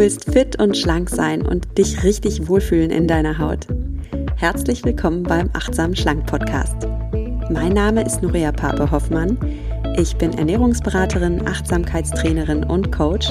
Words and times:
willst 0.00 0.32
fit 0.32 0.58
und 0.58 0.78
schlank 0.78 1.10
sein 1.10 1.42
und 1.42 1.76
dich 1.76 2.02
richtig 2.04 2.48
wohlfühlen 2.48 2.90
in 2.90 3.06
deiner 3.06 3.36
Haut. 3.36 3.66
Herzlich 4.36 4.82
willkommen 4.82 5.24
beim 5.24 5.50
Achtsam 5.52 5.94
Schlank 5.94 6.24
Podcast. 6.24 6.88
Mein 7.50 7.74
Name 7.74 8.02
ist 8.02 8.22
Nuria 8.22 8.50
Pape 8.50 8.90
Hoffmann. 8.90 9.36
Ich 9.98 10.16
bin 10.16 10.32
Ernährungsberaterin, 10.32 11.46
Achtsamkeitstrainerin 11.46 12.64
und 12.64 12.90
Coach 12.90 13.28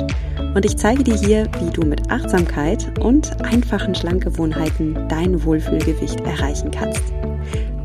und 0.53 0.63
ich 0.63 0.77
zeige 0.77 1.03
dir 1.03 1.15
hier, 1.15 1.49
wie 1.59 1.71
du 1.71 1.81
mit 1.87 2.11
Achtsamkeit 2.11 2.99
und 2.99 3.43
einfachen 3.43 3.95
Schlankgewohnheiten 3.95 5.07
dein 5.09 5.43
Wohlfühlgewicht 5.43 6.21
erreichen 6.21 6.69
kannst. 6.69 7.01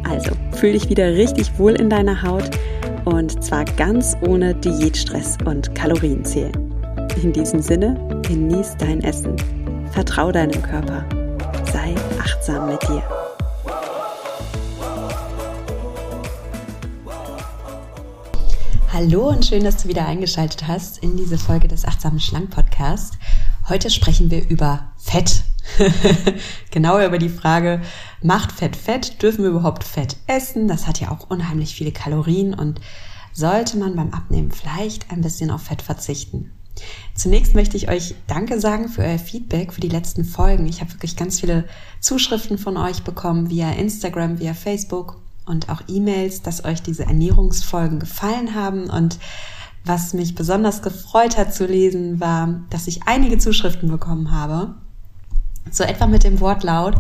Also, 0.07 0.33
fühl 0.59 0.75
dich 0.75 0.91
wieder 0.91 1.15
richtig 1.15 1.59
wohl 1.59 1.73
in 1.73 1.89
deiner 1.89 2.23
Haut 2.23 2.51
und 3.07 3.43
zwar 3.43 3.65
ganz 3.65 4.15
ohne 4.21 4.55
Diätstress 4.55 5.39
und 5.47 5.75
Kalorienzählen. 5.75 6.64
In 7.23 7.33
diesem 7.33 7.63
Sinne, 7.63 8.21
genieß 8.27 8.77
dein 8.79 9.03
Essen. 9.03 9.37
Vertrau 9.93 10.33
deinem 10.33 10.61
Körper. 10.63 11.07
Sei 11.73 11.95
achtsam 12.19 12.67
mit 12.69 12.83
dir. 12.83 13.03
Hallo 18.93 19.29
und 19.29 19.47
schön, 19.47 19.65
dass 19.65 19.83
du 19.83 19.89
wieder 19.89 20.07
eingeschaltet 20.07 20.67
hast 20.67 20.99
in 20.99 21.17
diese 21.17 21.39
Folge 21.39 21.69
des 21.69 21.85
Achtsamen 21.85 22.21
Schlank 22.21 22.51
Podcast. 22.51 23.15
Heute 23.69 23.91
sprechen 23.91 24.31
wir 24.31 24.49
über 24.49 24.93
Fett. 24.97 25.45
Genauer 26.71 27.07
über 27.07 27.19
die 27.19 27.29
Frage, 27.29 27.81
macht 28.23 28.53
Fett 28.53 28.77
Fett? 28.77 29.23
Dürfen 29.23 29.45
wir 29.45 29.51
überhaupt 29.51 29.85
Fett 29.85 30.17
essen? 30.27 30.69
Das 30.69 30.87
hat 30.87 31.01
ja 31.01 31.11
auch 31.11 31.31
unheimlich 31.31 31.75
viele 31.75 31.93
Kalorien 31.93 32.55
und 32.55 32.81
sollte 33.33 33.79
man 33.79 33.97
beim 33.97 34.13
Abnehmen 34.13 34.51
vielleicht 34.51 35.11
ein 35.11 35.23
bisschen 35.23 35.51
auf 35.51 35.63
Fett 35.63 35.83
verzichten? 35.83 36.51
Zunächst 37.15 37.55
möchte 37.55 37.77
ich 37.77 37.89
euch 37.89 38.15
Danke 38.27 38.61
sagen 38.61 38.89
für 38.89 39.03
euer 39.03 39.19
Feedback 39.19 39.73
für 39.73 39.81
die 39.81 39.89
letzten 39.89 40.25
Folgen. 40.25 40.67
Ich 40.67 40.81
habe 40.81 40.93
wirklich 40.93 41.17
ganz 41.17 41.41
viele 41.41 41.65
Zuschriften 42.01 42.59
von 42.59 42.77
euch 42.77 43.05
bekommen 43.05 43.51
via 43.51 43.71
Instagram, 43.71 44.41
via 44.41 44.55
Facebook 44.55 45.21
und 45.47 45.69
auch 45.69 45.83
E-Mails, 45.87 46.43
dass 46.43 46.65
euch 46.65 46.83
diese 46.83 47.05
Ernährungsfolgen 47.05 48.01
gefallen 48.01 48.55
haben. 48.55 48.91
Und 48.91 49.19
was 49.85 50.13
mich 50.13 50.35
besonders 50.35 50.83
gefreut 50.83 51.37
hat 51.37 51.55
zu 51.55 51.67
lesen, 51.67 52.19
war, 52.19 52.61
dass 52.71 52.89
ich 52.89 53.07
einige 53.07 53.39
Zuschriften 53.39 53.89
bekommen 53.89 54.33
habe. 54.33 54.75
So 55.71 55.85
etwa 55.85 56.07
mit 56.07 56.25
dem 56.25 56.41
Wortlaut, 56.41 56.97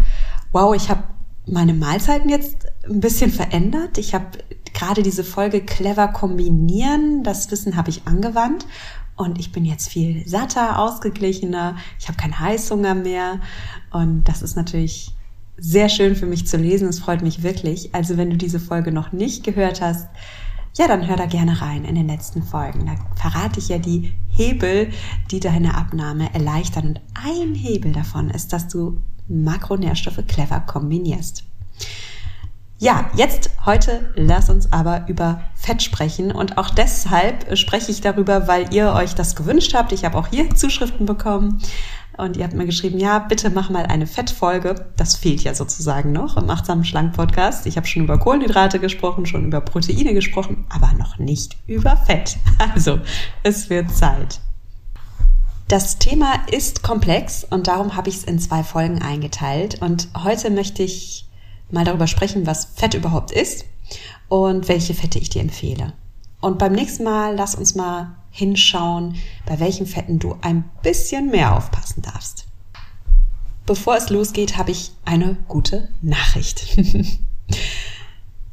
wow, 0.52 0.74
ich 0.74 0.90
habe 0.90 1.02
meine 1.46 1.74
Mahlzeiten 1.74 2.28
jetzt 2.28 2.66
ein 2.88 3.00
bisschen 3.00 3.30
verändert. 3.30 3.98
Ich 3.98 4.14
habe 4.14 4.26
gerade 4.72 5.02
diese 5.02 5.24
Folge 5.24 5.60
clever 5.60 6.08
kombinieren, 6.08 7.22
das 7.22 7.50
Wissen 7.50 7.76
habe 7.76 7.90
ich 7.90 8.06
angewandt 8.06 8.66
und 9.16 9.38
ich 9.38 9.52
bin 9.52 9.64
jetzt 9.64 9.88
viel 9.88 10.26
satter, 10.28 10.78
ausgeglichener, 10.78 11.76
ich 11.98 12.08
habe 12.08 12.18
keinen 12.18 12.38
Heißhunger 12.38 12.94
mehr 12.94 13.40
und 13.90 14.24
das 14.24 14.42
ist 14.42 14.56
natürlich 14.56 15.14
sehr 15.56 15.88
schön 15.88 16.16
für 16.16 16.26
mich 16.26 16.46
zu 16.46 16.56
lesen, 16.56 16.88
es 16.88 16.98
freut 16.98 17.22
mich 17.22 17.42
wirklich. 17.42 17.94
Also 17.94 18.16
wenn 18.16 18.30
du 18.30 18.36
diese 18.36 18.58
Folge 18.58 18.90
noch 18.90 19.12
nicht 19.12 19.44
gehört 19.44 19.80
hast, 19.80 20.08
ja, 20.76 20.88
dann 20.88 21.06
hör 21.06 21.16
da 21.16 21.26
gerne 21.26 21.60
rein 21.60 21.84
in 21.84 21.94
den 21.94 22.08
letzten 22.08 22.42
Folgen. 22.42 22.86
Da 22.86 22.96
verrate 23.14 23.60
ich 23.60 23.68
ja 23.68 23.78
die 23.78 24.12
Hebel, 24.28 24.90
die 25.30 25.38
deine 25.38 25.76
Abnahme 25.76 26.34
erleichtern. 26.34 26.88
Und 26.88 27.00
ein 27.14 27.54
Hebel 27.54 27.92
davon 27.92 28.30
ist, 28.30 28.52
dass 28.52 28.66
du 28.66 29.00
Makronährstoffe 29.28 30.26
clever 30.26 30.60
kombinierst. 30.60 31.44
Ja, 32.78 33.08
jetzt 33.14 33.50
heute 33.64 34.12
lass 34.16 34.50
uns 34.50 34.72
aber 34.72 35.06
über 35.08 35.42
Fett 35.54 35.82
sprechen 35.82 36.32
und 36.32 36.58
auch 36.58 36.70
deshalb 36.70 37.56
spreche 37.56 37.92
ich 37.92 38.00
darüber, 38.00 38.48
weil 38.48 38.74
ihr 38.74 38.92
euch 38.92 39.14
das 39.14 39.36
gewünscht 39.36 39.74
habt. 39.74 39.92
Ich 39.92 40.04
habe 40.04 40.18
auch 40.18 40.26
hier 40.26 40.54
Zuschriften 40.54 41.06
bekommen 41.06 41.62
und 42.16 42.36
ihr 42.36 42.44
habt 42.44 42.54
mir 42.54 42.66
geschrieben, 42.66 42.98
ja, 42.98 43.20
bitte 43.20 43.50
mach 43.50 43.70
mal 43.70 43.86
eine 43.86 44.08
Fettfolge. 44.08 44.86
Das 44.96 45.14
fehlt 45.14 45.42
ja 45.42 45.54
sozusagen 45.54 46.10
noch 46.10 46.36
im 46.36 46.50
achtsamen 46.50 46.84
Schlank 46.84 47.14
Podcast. 47.14 47.66
Ich 47.66 47.76
habe 47.76 47.86
schon 47.86 48.04
über 48.04 48.18
Kohlenhydrate 48.18 48.80
gesprochen, 48.80 49.24
schon 49.24 49.44
über 49.44 49.60
Proteine 49.60 50.12
gesprochen, 50.12 50.66
aber 50.68 50.92
noch 50.98 51.18
nicht 51.18 51.56
über 51.66 51.96
Fett. 51.96 52.36
Also, 52.74 52.98
es 53.42 53.70
wird 53.70 53.94
Zeit. 53.94 54.40
Das 55.68 55.98
Thema 55.98 56.34
ist 56.50 56.82
komplex 56.82 57.44
und 57.48 57.68
darum 57.68 57.96
habe 57.96 58.08
ich 58.08 58.16
es 58.16 58.24
in 58.24 58.38
zwei 58.38 58.62
Folgen 58.62 59.00
eingeteilt 59.00 59.80
und 59.80 60.08
heute 60.22 60.50
möchte 60.50 60.82
ich 60.82 61.26
mal 61.70 61.84
darüber 61.84 62.06
sprechen, 62.06 62.46
was 62.46 62.66
Fett 62.66 62.94
überhaupt 62.94 63.30
ist 63.30 63.64
und 64.28 64.68
welche 64.68 64.94
Fette 64.94 65.18
ich 65.18 65.30
dir 65.30 65.42
empfehle. 65.42 65.92
Und 66.40 66.58
beim 66.58 66.72
nächsten 66.72 67.04
Mal 67.04 67.34
lass 67.34 67.54
uns 67.54 67.74
mal 67.74 68.16
hinschauen, 68.30 69.16
bei 69.46 69.60
welchen 69.60 69.86
Fetten 69.86 70.18
du 70.18 70.36
ein 70.40 70.64
bisschen 70.82 71.30
mehr 71.30 71.56
aufpassen 71.56 72.02
darfst. 72.02 72.46
Bevor 73.66 73.96
es 73.96 74.10
losgeht, 74.10 74.56
habe 74.58 74.72
ich 74.72 74.92
eine 75.04 75.36
gute 75.48 75.88
Nachricht. 76.02 76.76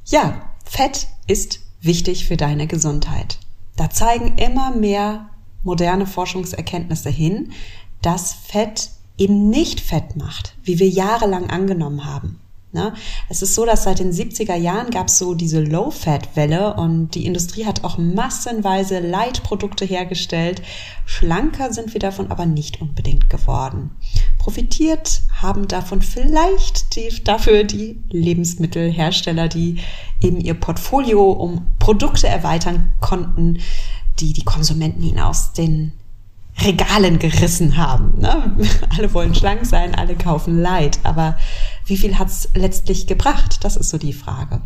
ja, 0.06 0.54
Fett 0.64 1.08
ist 1.28 1.60
wichtig 1.82 2.28
für 2.28 2.38
deine 2.38 2.68
Gesundheit. 2.68 3.40
Da 3.76 3.90
zeigen 3.90 4.38
immer 4.38 4.72
mehr 4.72 5.30
moderne 5.64 6.08
Forschungserkenntnisse 6.08 7.10
hin, 7.10 7.52
dass 8.02 8.34
Fett 8.34 8.92
eben 9.18 9.50
nicht 9.50 9.82
Fett 9.82 10.16
macht, 10.16 10.56
wie 10.64 10.80
wir 10.80 10.90
jahrelang 10.90 11.50
angenommen 11.50 12.06
haben. 12.06 12.41
Ne? 12.74 12.94
Es 13.28 13.42
ist 13.42 13.54
so, 13.54 13.66
dass 13.66 13.84
seit 13.84 14.00
den 14.00 14.14
70er 14.14 14.56
Jahren 14.56 14.92
gab 14.92 15.08
es 15.08 15.18
so 15.18 15.34
diese 15.34 15.62
Low-Fat-Welle 15.62 16.76
und 16.76 17.16
die 17.16 17.26
Industrie 17.26 17.66
hat 17.66 17.84
auch 17.84 17.98
massenweise 17.98 19.00
Leitprodukte 19.00 19.84
hergestellt. 19.84 20.62
Schlanker 21.06 21.74
sind 21.74 21.94
wir 21.94 22.00
davon 22.00 22.32
aber 22.32 22.46
nicht 22.46 22.80
unbedingt 22.80 23.30
geworden. 23.30 23.92
Profitiert 24.40 25.22
haben 25.42 25.68
davon 25.68 26.02
vielleicht 26.02 26.96
die, 26.96 27.22
dafür 27.24 27.66
die 27.66 28.00
Lebensmittelhersteller, 28.10 29.50
die 29.50 29.80
eben 30.22 30.40
ihr 30.40 30.54
Portfolio 30.54 31.30
um 31.30 31.66
Produkte 31.78 32.30
erweitern 32.30 32.94
konnten, 33.02 33.60
die 34.20 34.32
die 34.32 34.46
Konsumenten 34.46 35.04
ihnen 35.04 35.20
aus 35.20 35.52
den 35.52 35.92
Regalen 36.60 37.20
gerissen 37.20 37.78
haben. 37.78 38.20
Ne? 38.20 38.56
Alle 38.98 39.14
wollen 39.14 39.36
schlank 39.36 39.66
sein, 39.66 39.96
alle 39.96 40.16
kaufen 40.16 40.62
Leid, 40.62 41.00
aber 41.04 41.38
wie 41.92 41.98
viel 41.98 42.18
hat's 42.18 42.48
letztlich 42.56 43.06
gebracht? 43.06 43.66
Das 43.66 43.76
ist 43.76 43.90
so 43.90 43.98
die 43.98 44.14
Frage. 44.14 44.62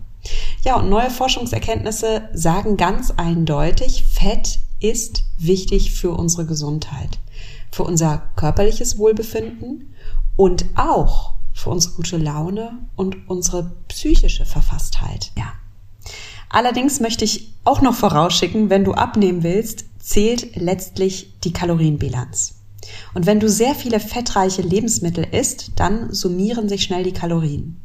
Ja, 0.64 0.76
und 0.76 0.92
neue 0.92 1.10
Forschungserkenntnisse 1.10 2.30
sagen 2.34 2.78
ganz 2.78 3.10
eindeutig, 3.10 4.06
Fett 4.06 4.60
ist 4.80 5.24
wichtig 5.40 5.92
für 5.92 6.12
unsere 6.12 6.46
Gesundheit, 6.46 7.18
für 7.72 7.82
unser 7.82 8.30
körperliches 8.36 9.00
Wohlbefinden 9.00 9.96
und 10.36 10.66
auch 10.76 11.34
für 11.52 11.72
unsere 11.72 11.96
gute 11.96 12.18
Laune 12.18 12.78
und 12.96 13.28
unsere 13.28 13.72
psychische 13.88 14.46
Verfasstheit. 14.46 15.32
Ja. 15.36 15.54
Allerdings 16.50 17.00
möchte 17.00 17.26
ich 17.26 17.56
auch 17.64 17.82
noch 17.82 17.96
vorausschicken, 17.96 18.70
wenn 18.70 18.84
du 18.84 18.94
abnehmen 18.94 19.42
willst, 19.42 19.86
zählt 19.98 20.56
letztlich 20.58 21.34
die 21.44 21.54
Kalorienbilanz. 21.54 22.54
Und 23.14 23.26
wenn 23.26 23.40
du 23.40 23.50
sehr 23.50 23.76
viele 23.76 24.00
fettreiche 24.00 24.62
Lebensmittel 24.62 25.26
isst, 25.32 25.72
dann 25.76 26.14
summieren 26.14 26.70
sich 26.70 26.84
schnell 26.84 27.04
die 27.04 27.14
Kalorien. 27.14 27.78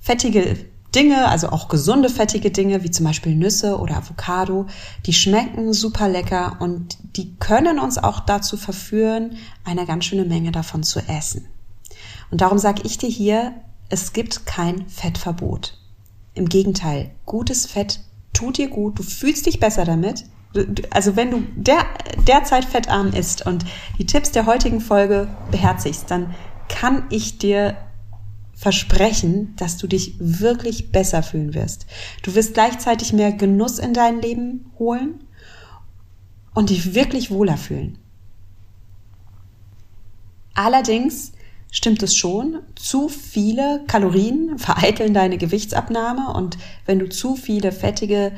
Fettige 0.00 0.56
Dinge, 0.94 1.28
also 1.28 1.48
auch 1.48 1.68
gesunde 1.68 2.10
fettige 2.10 2.50
Dinge, 2.50 2.82
wie 2.82 2.90
zum 2.90 3.06
Beispiel 3.06 3.34
Nüsse 3.34 3.78
oder 3.78 3.96
Avocado, 3.96 4.66
die 5.06 5.14
schmecken 5.14 5.72
super 5.72 6.08
lecker 6.08 6.58
und 6.60 6.98
die 7.16 7.34
können 7.36 7.78
uns 7.78 7.96
auch 7.96 8.20
dazu 8.20 8.56
verführen, 8.56 9.36
eine 9.64 9.86
ganz 9.86 10.04
schöne 10.04 10.26
Menge 10.26 10.52
davon 10.52 10.82
zu 10.82 11.00
essen. 11.00 11.46
Und 12.30 12.40
darum 12.42 12.58
sage 12.58 12.82
ich 12.84 12.98
dir 12.98 13.08
hier, 13.08 13.54
es 13.88 14.12
gibt 14.12 14.44
kein 14.44 14.86
Fettverbot. 14.88 15.78
Im 16.34 16.48
Gegenteil, 16.48 17.10
gutes 17.26 17.66
Fett 17.66 18.00
tut 18.32 18.58
dir 18.58 18.68
gut, 18.68 18.98
du 18.98 19.02
fühlst 19.02 19.46
dich 19.46 19.60
besser 19.60 19.84
damit, 19.84 20.24
also 20.90 21.16
wenn 21.16 21.30
du 21.30 21.42
der, 21.56 21.86
derzeit 22.26 22.64
fettarm 22.64 23.12
isst 23.12 23.46
und 23.46 23.64
die 23.98 24.06
Tipps 24.06 24.32
der 24.32 24.46
heutigen 24.46 24.80
Folge 24.80 25.28
beherzigst, 25.50 26.10
dann 26.10 26.34
kann 26.68 27.04
ich 27.10 27.38
dir 27.38 27.76
versprechen, 28.54 29.54
dass 29.56 29.76
du 29.76 29.86
dich 29.86 30.14
wirklich 30.18 30.92
besser 30.92 31.22
fühlen 31.22 31.54
wirst. 31.54 31.86
Du 32.22 32.34
wirst 32.34 32.54
gleichzeitig 32.54 33.12
mehr 33.12 33.32
Genuss 33.32 33.78
in 33.78 33.92
dein 33.92 34.20
Leben 34.20 34.70
holen 34.78 35.24
und 36.54 36.70
dich 36.70 36.94
wirklich 36.94 37.30
wohler 37.30 37.56
fühlen. 37.56 37.98
Allerdings 40.54 41.32
stimmt 41.70 42.02
es 42.02 42.14
schon, 42.14 42.60
zu 42.76 43.08
viele 43.08 43.82
Kalorien 43.86 44.58
vereiteln 44.58 45.14
deine 45.14 45.38
Gewichtsabnahme 45.38 46.32
und 46.34 46.58
wenn 46.84 46.98
du 46.98 47.08
zu 47.08 47.34
viele 47.34 47.72
fettige 47.72 48.32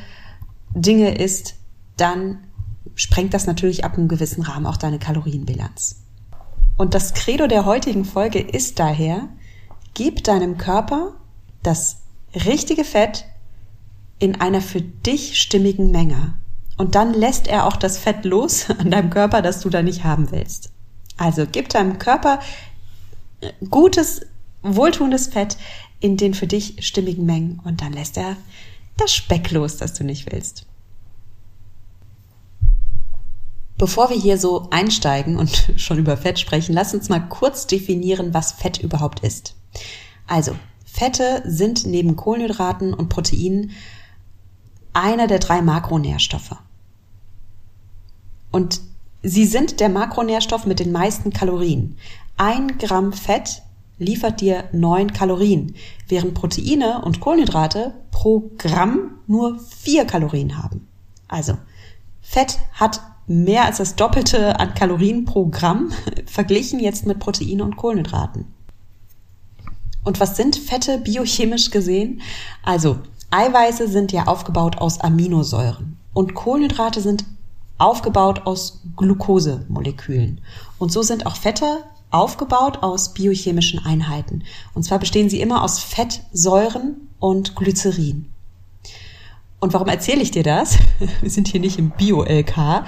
Dinge 0.75 1.19
isst, 1.19 1.56
dann 1.96 2.44
sprengt 2.94 3.35
das 3.35 3.46
natürlich 3.46 3.85
ab 3.85 3.96
einem 3.96 4.08
gewissen 4.08 4.43
Rahmen 4.43 4.67
auch 4.67 4.76
deine 4.76 4.99
Kalorienbilanz. 4.99 6.02
Und 6.76 6.94
das 6.94 7.14
Credo 7.14 7.46
der 7.46 7.64
heutigen 7.64 8.05
Folge 8.05 8.41
ist 8.41 8.79
daher, 8.79 9.29
gib 9.94 10.25
deinem 10.25 10.58
Körper 10.58 11.14
das 11.62 12.02
richtige 12.35 12.85
Fett 12.85 13.26
in 14.19 14.41
einer 14.41 14.61
für 14.61 14.81
dich 14.81 15.41
stimmigen 15.41 15.91
Menge. 15.91 16.35
Und 16.76 16.96
dann 16.96 17.14
lässt 17.14 17.46
er 17.46 17.67
auch 17.67 17.76
das 17.76 17.99
Fett 17.99 18.25
los 18.25 18.69
an 18.79 18.91
deinem 18.91 19.11
Körper, 19.11 19.43
das 19.43 19.61
du 19.61 19.70
da 19.70 19.82
nicht 19.82 20.05
haben 20.05 20.31
willst. 20.31 20.70
Also 21.17 21.46
gib 21.50 21.69
deinem 21.69 21.99
Körper 21.99 22.41
äh, 23.41 23.52
gutes, 23.70 24.23
wohltuendes 24.62 25.29
Fett 25.29 25.56
in 26.00 26.17
den 26.17 26.35
für 26.35 26.46
dich 26.46 26.76
stimmigen 26.81 27.25
Mengen 27.25 27.61
und 27.64 27.81
dann 27.81 27.93
lässt 27.93 28.17
er 28.17 28.37
das 28.96 29.14
Speck 29.14 29.50
los, 29.50 29.76
das 29.76 29.94
du 29.94 30.05
nicht 30.05 30.31
willst. 30.32 30.67
Bevor 33.76 34.11
wir 34.11 34.17
hier 34.17 34.38
so 34.38 34.69
einsteigen 34.71 35.37
und 35.37 35.73
schon 35.76 35.99
über 35.99 36.17
Fett 36.17 36.38
sprechen, 36.38 36.75
lass 36.75 36.94
uns 36.94 37.09
mal 37.09 37.21
kurz 37.21 37.67
definieren, 37.67 38.35
was 38.35 38.53
Fett 38.53 38.79
überhaupt 38.79 39.21
ist. 39.21 39.55
Also, 40.26 40.55
Fette 40.85 41.43
sind 41.44 41.87
neben 41.87 42.15
Kohlenhydraten 42.15 42.94
und 42.94 43.09
Proteinen 43.09 43.73
einer 44.93 45.26
der 45.26 45.41
drei 45.41 45.61
Makronährstoffe. 45.61 46.56
Und 48.53 48.81
sie 49.23 49.44
sind 49.44 49.81
der 49.81 49.88
Makronährstoff 49.88 50.67
mit 50.67 50.79
den 50.79 50.93
meisten 50.93 51.32
Kalorien. 51.32 51.97
Ein 52.37 52.79
Gramm 52.79 53.12
Fett 53.12 53.62
liefert 53.99 54.41
dir 54.41 54.65
neun 54.73 55.12
Kalorien, 55.12 55.75
während 56.09 56.35
Proteine 56.35 57.03
und 57.05 57.20
Kohlenhydrate 57.20 57.94
pro 58.12 58.50
Gramm 58.59 59.19
nur 59.27 59.59
vier 59.59 60.05
Kalorien 60.05 60.62
haben. 60.62 60.87
Also, 61.27 61.59
Fett 62.23 62.59
hat 62.75 63.00
mehr 63.26 63.65
als 63.65 63.79
das 63.79 63.97
Doppelte 63.97 64.59
an 64.61 64.75
Kalorien 64.75 65.25
pro 65.25 65.47
Gramm 65.47 65.91
verglichen 66.26 66.81
jetzt 66.81 67.06
mit 67.06 67.19
Proteine 67.19 67.65
und 67.65 67.76
Kohlenhydraten. 67.76 68.47
Und 70.05 70.21
was 70.21 70.37
sind 70.37 70.56
Fette 70.56 70.99
biochemisch 70.99 71.71
gesehen? 71.71 72.21
Also 72.62 72.99
Eiweiße 73.31 73.88
sind 73.88 74.12
ja 74.12 74.26
aufgebaut 74.26 74.79
aus 74.79 75.00
Aminosäuren 75.00 75.97
und 76.12 76.35
Kohlenhydrate 76.35 77.00
sind 77.00 77.25
aufgebaut 77.79 78.43
aus 78.44 78.82
Glukosemolekülen. 78.97 80.41
Und 80.79 80.93
so 80.93 81.03
sind 81.03 81.27
auch 81.27 81.37
Fette 81.37 81.85
aufgebaut 82.11 82.82
aus 82.82 83.12
biochemischen 83.12 83.85
Einheiten. 83.85 84.44
Und 84.75 84.85
zwar 84.85 84.99
bestehen 85.00 85.29
sie 85.29 85.41
immer 85.41 85.65
aus 85.65 85.81
Fettsäuren 85.81 87.09
und 87.19 87.56
Glycerin. 87.56 88.27
Und 89.61 89.73
warum 89.73 89.89
erzähle 89.89 90.23
ich 90.23 90.31
dir 90.31 90.43
das? 90.43 90.79
Wir 91.21 91.31
sind 91.31 91.49
hier 91.49 91.61
nicht 91.61 91.79
im 91.79 91.91
Bio-LK 91.91 92.85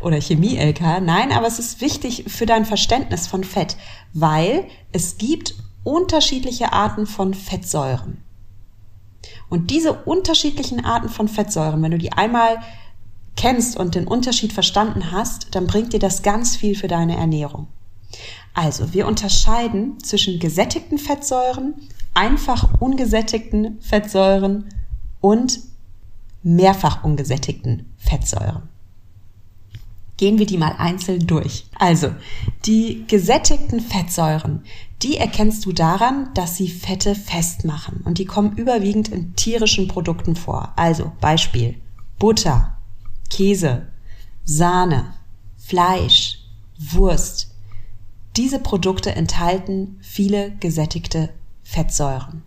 oder 0.00 0.20
Chemie-LK. 0.20 1.00
Nein, 1.00 1.32
aber 1.32 1.46
es 1.46 1.58
ist 1.58 1.80
wichtig 1.80 2.24
für 2.28 2.46
dein 2.46 2.64
Verständnis 2.64 3.26
von 3.26 3.44
Fett, 3.44 3.76
weil 4.12 4.66
es 4.92 5.16
gibt 5.16 5.54
unterschiedliche 5.84 6.72
Arten 6.72 7.06
von 7.06 7.32
Fettsäuren. 7.32 8.22
Und 9.48 9.70
diese 9.70 9.94
unterschiedlichen 9.94 10.84
Arten 10.84 11.08
von 11.08 11.28
Fettsäuren, 11.28 11.82
wenn 11.82 11.92
du 11.92 11.98
die 11.98 12.12
einmal 12.12 12.58
kennst 13.36 13.76
und 13.76 13.94
den 13.94 14.06
Unterschied 14.06 14.52
verstanden 14.52 15.12
hast, 15.12 15.54
dann 15.54 15.66
bringt 15.66 15.92
dir 15.92 16.00
das 16.00 16.22
ganz 16.22 16.56
viel 16.56 16.74
für 16.74 16.88
deine 16.88 17.16
Ernährung. 17.16 17.68
Also, 18.52 18.92
wir 18.92 19.06
unterscheiden 19.06 19.98
zwischen 20.02 20.40
gesättigten 20.40 20.98
Fettsäuren, 20.98 21.74
einfach 22.14 22.80
ungesättigten 22.80 23.80
Fettsäuren 23.80 24.68
und 25.20 25.60
mehrfach 26.48 27.04
ungesättigten 27.04 27.92
Fettsäuren. 27.98 28.68
Gehen 30.16 30.38
wir 30.38 30.46
die 30.46 30.56
mal 30.56 30.74
einzeln 30.78 31.26
durch. 31.26 31.66
Also, 31.78 32.10
die 32.64 33.04
gesättigten 33.06 33.80
Fettsäuren, 33.80 34.64
die 35.02 35.16
erkennst 35.16 35.64
du 35.64 35.72
daran, 35.72 36.30
dass 36.34 36.56
sie 36.56 36.68
Fette 36.68 37.14
festmachen 37.14 38.00
und 38.04 38.18
die 38.18 38.24
kommen 38.24 38.56
überwiegend 38.56 39.08
in 39.08 39.36
tierischen 39.36 39.86
Produkten 39.86 40.34
vor. 40.34 40.72
Also 40.74 41.12
Beispiel 41.20 41.76
Butter, 42.18 42.78
Käse, 43.30 43.86
Sahne, 44.44 45.14
Fleisch, 45.56 46.40
Wurst. 46.78 47.54
Diese 48.36 48.58
Produkte 48.58 49.14
enthalten 49.14 49.98
viele 50.00 50.50
gesättigte 50.58 51.28
Fettsäuren. 51.62 52.42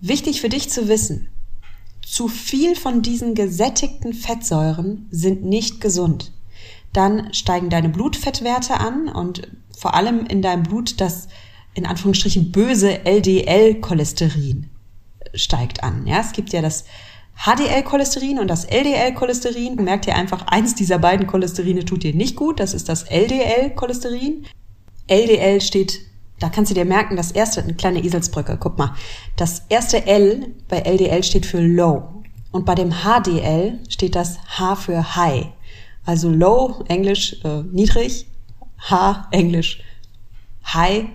Wichtig 0.00 0.40
für 0.40 0.48
dich 0.48 0.70
zu 0.70 0.86
wissen, 0.86 1.28
zu 2.10 2.26
viel 2.26 2.74
von 2.74 3.02
diesen 3.02 3.34
gesättigten 3.34 4.14
Fettsäuren 4.14 5.06
sind 5.10 5.44
nicht 5.44 5.78
gesund. 5.80 6.32
Dann 6.94 7.34
steigen 7.34 7.68
deine 7.68 7.90
Blutfettwerte 7.90 8.80
an 8.80 9.08
und 9.08 9.46
vor 9.76 9.94
allem 9.94 10.24
in 10.24 10.40
deinem 10.40 10.62
Blut 10.62 11.02
das 11.02 11.28
in 11.74 11.84
Anführungsstrichen 11.84 12.50
böse 12.50 13.04
LDL-Cholesterin 13.04 14.70
steigt 15.34 15.84
an. 15.84 16.06
Ja, 16.06 16.20
es 16.20 16.32
gibt 16.32 16.54
ja 16.54 16.62
das 16.62 16.86
HDL-Cholesterin 17.36 18.38
und 18.38 18.48
das 18.48 18.64
LDL-Cholesterin. 18.64 19.76
Merkt 19.76 20.06
ihr 20.06 20.16
einfach, 20.16 20.46
eins 20.46 20.74
dieser 20.74 20.98
beiden 20.98 21.26
Cholesterine 21.26 21.84
tut 21.84 22.04
dir 22.04 22.14
nicht 22.14 22.36
gut. 22.36 22.58
Das 22.58 22.72
ist 22.72 22.88
das 22.88 23.02
LDL-Cholesterin. 23.04 24.46
LDL 25.08 25.60
steht 25.60 26.00
da 26.38 26.48
kannst 26.48 26.70
du 26.70 26.74
dir 26.74 26.84
merken, 26.84 27.16
das 27.16 27.32
erste, 27.32 27.62
eine 27.62 27.74
kleine 27.74 28.02
Eselsbrücke, 28.02 28.56
guck 28.58 28.78
mal. 28.78 28.94
Das 29.36 29.62
erste 29.68 30.06
L 30.06 30.54
bei 30.68 30.78
LDL 30.78 31.24
steht 31.24 31.46
für 31.46 31.60
Low. 31.60 32.22
Und 32.50 32.64
bei 32.64 32.74
dem 32.74 32.92
HDL 33.02 33.78
steht 33.88 34.14
das 34.14 34.38
H 34.58 34.76
für 34.76 35.16
High. 35.16 35.48
Also 36.04 36.30
Low, 36.30 36.84
Englisch 36.88 37.36
äh, 37.44 37.62
niedrig, 37.62 38.26
H, 38.78 39.28
Englisch 39.30 39.82
High, 40.72 41.06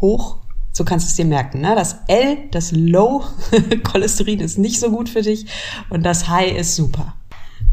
hoch. 0.00 0.38
So 0.72 0.84
kannst 0.84 1.06
du 1.06 1.08
es 1.08 1.16
dir 1.16 1.24
merken. 1.24 1.62
Ne? 1.62 1.74
Das 1.74 1.96
L, 2.06 2.38
das 2.50 2.70
Low 2.70 3.24
Cholesterin 3.82 4.40
ist 4.40 4.58
nicht 4.58 4.78
so 4.78 4.90
gut 4.90 5.08
für 5.08 5.22
dich 5.22 5.46
und 5.90 6.04
das 6.04 6.28
High 6.28 6.56
ist 6.56 6.76
super. 6.76 7.15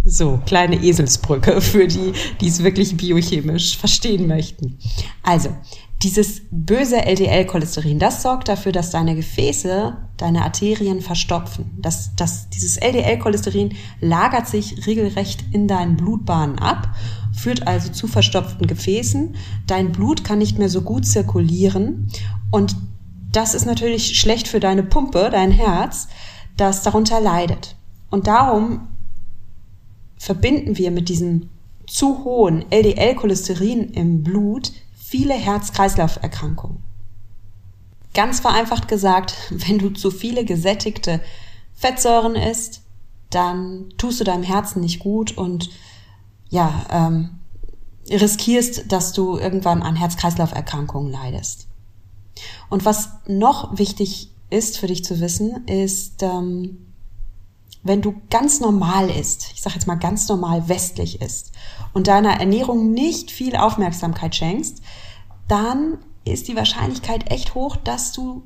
So, 0.06 0.42
kleine 0.46 0.84
Eselsbrücke 0.84 1.62
für 1.62 1.88
die, 1.88 2.14
die 2.42 2.48
es 2.48 2.64
wirklich 2.64 2.98
biochemisch 2.98 3.78
verstehen 3.78 4.28
möchten. 4.28 4.78
Also, 5.22 5.50
dieses 6.02 6.42
böse 6.52 7.06
LDL-Cholesterin, 7.06 7.98
das 7.98 8.22
sorgt 8.22 8.50
dafür, 8.50 8.74
dass 8.74 8.90
deine 8.90 9.16
Gefäße, 9.16 9.96
deine 10.18 10.42
Arterien 10.42 11.00
verstopfen. 11.00 11.78
Das, 11.82 12.14
das, 12.18 12.50
dieses 12.50 12.76
LDL-Cholesterin 12.76 13.74
lagert 14.02 14.48
sich 14.50 14.86
regelrecht 14.86 15.46
in 15.54 15.70
deinen 15.70 15.96
Blutbahnen 15.96 16.60
ab, 16.60 16.94
führt 17.32 17.66
also 17.68 17.90
zu 17.90 18.08
verstopften 18.08 18.68
Gefäßen. 18.68 19.36
Dein 19.66 19.94
Blut 19.94 20.26
kann 20.26 20.40
nicht 20.40 20.60
mehr 20.60 20.70
so 20.70 20.82
gut 20.82 21.06
zirkulieren 21.06 22.10
und 22.52 22.76
das 23.32 23.56
ist 23.56 23.66
natürlich 23.66 24.20
schlecht 24.20 24.50
für 24.50 24.60
deine 24.60 24.84
Pumpe, 24.84 25.30
dein 25.32 25.52
Herz, 25.52 26.10
das 26.58 26.84
darunter 26.84 27.22
leidet. 27.22 27.78
Und 28.12 28.28
darum 28.28 28.90
verbinden 30.24 30.78
wir 30.78 30.90
mit 30.90 31.10
diesem 31.10 31.50
zu 31.86 32.24
hohen 32.24 32.64
LDL-Cholesterin 32.72 33.90
im 33.90 34.24
Blut 34.24 34.72
viele 34.96 35.34
Herz-Kreislauf-Erkrankungen. 35.34 36.82
Ganz 38.14 38.40
vereinfacht 38.40 38.88
gesagt, 38.88 39.36
wenn 39.50 39.80
du 39.80 39.90
zu 39.90 40.12
viele 40.12 40.46
gesättigte 40.46 41.20
Fettsäuren 41.74 42.36
isst, 42.36 42.84
dann 43.32 43.90
tust 43.98 44.22
du 44.22 44.24
deinem 44.24 44.44
Herzen 44.44 44.80
nicht 44.80 45.00
gut 45.00 45.38
und 45.38 45.72
ja, 46.50 46.86
ähm, 46.90 47.40
riskierst, 48.10 48.94
dass 48.94 49.12
du 49.12 49.38
irgendwann 49.38 49.82
an 49.82 49.98
Herz-Kreislauf-Erkrankungen 49.98 51.12
leidest. 51.12 51.68
Und 52.70 52.86
was 52.86 53.10
noch 53.28 53.78
wichtig 53.78 54.32
ist 54.50 54.78
für 54.78 54.88
dich 54.88 55.04
zu 55.04 55.20
wissen, 55.20 55.68
ist, 55.68 56.24
ähm, 56.24 56.93
wenn 57.84 58.02
du 58.02 58.16
ganz 58.30 58.60
normal 58.62 59.10
isst, 59.10 59.52
ich 59.54 59.62
sage 59.62 59.76
jetzt 59.76 59.88
mal 59.88 59.96
ganz 59.96 60.28
normal 60.30 60.70
westlich 60.70 61.22
isst 61.22 61.52
und 61.94 62.08
deiner 62.08 62.40
Ernährung 62.40 62.92
nicht 62.92 63.30
viel 63.30 63.56
Aufmerksamkeit 63.56 64.36
schenkst, 64.36 64.82
dann 65.48 65.98
ist 66.26 66.48
die 66.48 66.56
Wahrscheinlichkeit 66.56 67.30
echt 67.30 67.54
hoch, 67.56 67.76
dass 67.76 68.14
du 68.14 68.44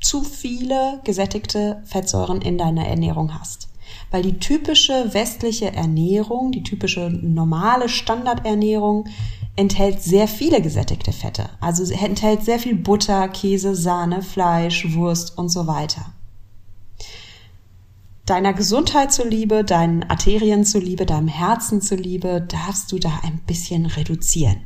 zu 0.00 0.22
viele 0.22 1.00
gesättigte 1.04 1.82
Fettsäuren 1.84 2.40
in 2.40 2.58
deiner 2.58 2.86
Ernährung 2.86 3.38
hast. 3.38 3.68
Weil 4.10 4.22
die 4.22 4.38
typische 4.38 5.14
westliche 5.14 5.72
Ernährung, 5.72 6.52
die 6.52 6.62
typische 6.62 7.10
normale 7.10 7.88
Standardernährung 7.88 9.08
enthält 9.56 10.02
sehr 10.02 10.28
viele 10.28 10.60
gesättigte 10.60 11.12
Fette. 11.12 11.48
Also 11.60 11.92
enthält 11.92 12.44
sehr 12.44 12.58
viel 12.58 12.76
Butter, 12.76 13.28
Käse, 13.28 13.74
Sahne, 13.74 14.22
Fleisch, 14.22 14.94
Wurst 14.94 15.38
und 15.38 15.48
so 15.48 15.66
weiter. 15.66 16.12
Deiner 18.26 18.52
Gesundheit 18.52 19.12
zuliebe, 19.12 19.62
deinen 19.62 20.02
Arterien 20.02 20.64
zuliebe, 20.64 21.06
deinem 21.06 21.28
Herzen 21.28 21.80
zuliebe, 21.80 22.40
darfst 22.42 22.90
du 22.90 22.98
da 22.98 23.20
ein 23.22 23.38
bisschen 23.46 23.86
reduzieren. 23.86 24.62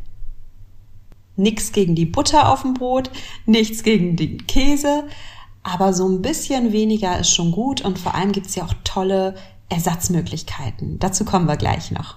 Nichts 1.36 1.72
gegen 1.72 1.94
die 1.94 2.06
Butter 2.06 2.50
auf 2.50 2.62
dem 2.62 2.72
Brot, 2.72 3.10
nichts 3.44 3.82
gegen 3.82 4.16
den 4.16 4.46
Käse, 4.46 5.04
aber 5.62 5.92
so 5.92 6.08
ein 6.08 6.22
bisschen 6.22 6.72
weniger 6.72 7.18
ist 7.18 7.34
schon 7.34 7.52
gut 7.52 7.82
und 7.82 7.98
vor 7.98 8.14
allem 8.14 8.32
gibt's 8.32 8.54
ja 8.54 8.64
auch 8.64 8.74
tolle 8.82 9.34
Ersatzmöglichkeiten. 9.68 10.98
Dazu 10.98 11.26
kommen 11.26 11.46
wir 11.46 11.58
gleich 11.58 11.90
noch. 11.90 12.16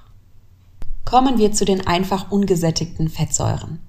Kommen 1.03 1.38
wir 1.38 1.51
zu 1.51 1.65
den 1.65 1.85
einfach 1.85 2.31
ungesättigten 2.31 3.09
Fettsäuren. 3.09 3.79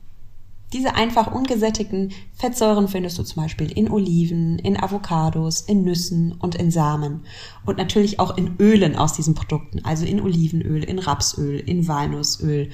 Diese 0.75 0.97
einfach 0.97 1.33
ungesättigten 1.33 2.13
Fettsäuren 2.35 2.89
findest 2.89 3.17
du 3.17 3.23
zum 3.23 3.41
Beispiel 3.45 3.71
in 3.71 3.89
Oliven, 3.93 4.59
in 4.59 4.77
Avocados, 4.77 5.61
in 5.61 5.85
Nüssen 5.85 6.33
und 6.33 6.57
in 6.57 6.73
Samen 6.73 7.21
und 7.65 7.79
natürlich 7.79 8.19
auch 8.19 8.37
in 8.37 8.57
Ölen 8.59 8.97
aus 8.97 9.13
diesen 9.13 9.37
Produkten, 9.37 9.85
also 9.85 10.05
in 10.05 10.21
Olivenöl, 10.21 10.83
in 10.83 10.99
Rapsöl, 10.99 11.61
in 11.61 11.87
Walnussöl 11.87 12.71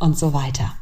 und 0.00 0.18
so 0.18 0.34
weiter. 0.34 0.72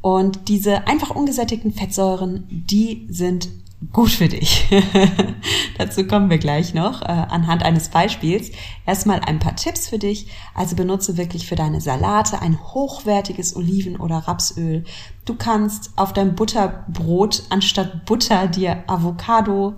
Und 0.00 0.48
diese 0.48 0.86
einfach 0.86 1.10
ungesättigten 1.10 1.72
Fettsäuren, 1.72 2.44
die 2.48 3.06
sind 3.10 3.48
gut 3.92 4.10
für 4.10 4.28
dich. 4.28 4.66
Dazu 5.78 6.06
kommen 6.06 6.30
wir 6.30 6.38
gleich 6.38 6.74
noch 6.74 7.02
äh, 7.02 7.06
anhand 7.06 7.62
eines 7.62 7.88
Beispiels. 7.88 8.50
Erstmal 8.86 9.20
ein 9.20 9.38
paar 9.38 9.56
Tipps 9.56 9.88
für 9.88 9.98
dich. 9.98 10.28
Also 10.54 10.76
benutze 10.76 11.16
wirklich 11.16 11.46
für 11.46 11.56
deine 11.56 11.80
Salate 11.80 12.40
ein 12.40 12.58
hochwertiges 12.58 13.54
Oliven- 13.54 13.98
oder 13.98 14.16
Rapsöl. 14.18 14.84
Du 15.24 15.34
kannst 15.34 15.90
auf 15.96 16.12
dein 16.12 16.34
Butterbrot 16.34 17.44
anstatt 17.50 18.06
Butter 18.06 18.48
dir 18.48 18.84
Avocado 18.86 19.74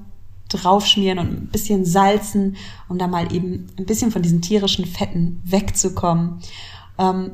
draufschmieren 0.49 1.19
und 1.19 1.33
ein 1.33 1.49
bisschen 1.49 1.85
salzen, 1.85 2.57
um 2.89 2.99
da 2.99 3.07
mal 3.07 3.33
eben 3.35 3.67
ein 3.77 3.85
bisschen 3.85 4.11
von 4.11 4.23
diesen 4.23 4.41
tierischen 4.41 4.87
Fetten 4.87 5.41
wegzukommen. 5.45 6.41
Ähm, 6.99 7.33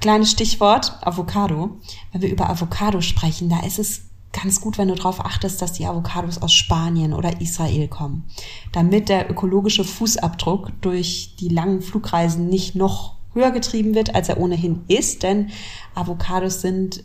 kleines 0.00 0.30
Stichwort, 0.30 0.98
Avocado. 1.02 1.78
Wenn 2.12 2.22
wir 2.22 2.30
über 2.30 2.48
Avocado 2.50 3.00
sprechen, 3.00 3.48
da 3.48 3.60
ist 3.60 3.78
es 3.78 4.02
ganz 4.32 4.60
gut, 4.60 4.78
wenn 4.78 4.88
du 4.88 4.94
darauf 4.94 5.24
achtest, 5.24 5.62
dass 5.62 5.72
die 5.72 5.86
Avocados 5.86 6.40
aus 6.42 6.52
Spanien 6.52 7.12
oder 7.12 7.40
Israel 7.40 7.88
kommen, 7.88 8.24
damit 8.72 9.08
der 9.08 9.30
ökologische 9.30 9.84
Fußabdruck 9.84 10.72
durch 10.80 11.34
die 11.40 11.48
langen 11.48 11.82
Flugreisen 11.82 12.48
nicht 12.48 12.74
noch 12.74 13.16
höher 13.34 13.50
getrieben 13.50 13.94
wird, 13.94 14.14
als 14.14 14.28
er 14.28 14.38
ohnehin 14.38 14.82
ist, 14.88 15.22
denn 15.22 15.50
Avocados 15.94 16.60
sind 16.60 17.04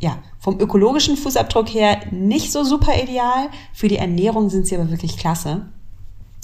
ja, 0.00 0.18
vom 0.38 0.60
ökologischen 0.60 1.16
Fußabdruck 1.16 1.72
her 1.72 2.00
nicht 2.10 2.52
so 2.52 2.64
super 2.64 2.92
ideal. 3.02 3.48
Für 3.72 3.88
die 3.88 3.96
Ernährung 3.96 4.50
sind 4.50 4.66
sie 4.66 4.76
aber 4.76 4.90
wirklich 4.90 5.16
klasse. 5.16 5.66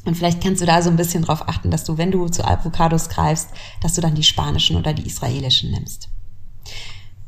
Und 0.04 0.16
vielleicht 0.16 0.42
kannst 0.42 0.62
du 0.62 0.66
da 0.66 0.80
so 0.80 0.90
ein 0.90 0.97
bisschen 0.97 1.23
drauf 1.23 1.49
achten, 1.49 1.71
dass 1.71 1.85
du, 1.85 1.99
wenn 1.99 2.11
du 2.11 2.28
zu 2.28 2.45
Avocados 2.45 3.09
greifst, 3.11 3.50
dass 3.83 3.95
du 3.95 4.00
dann 4.00 4.14
die 4.14 4.23
spanischen 4.23 4.76
oder 4.76 4.95
die 4.95 5.07
israelischen 5.07 5.71
nimmst. 5.71 6.09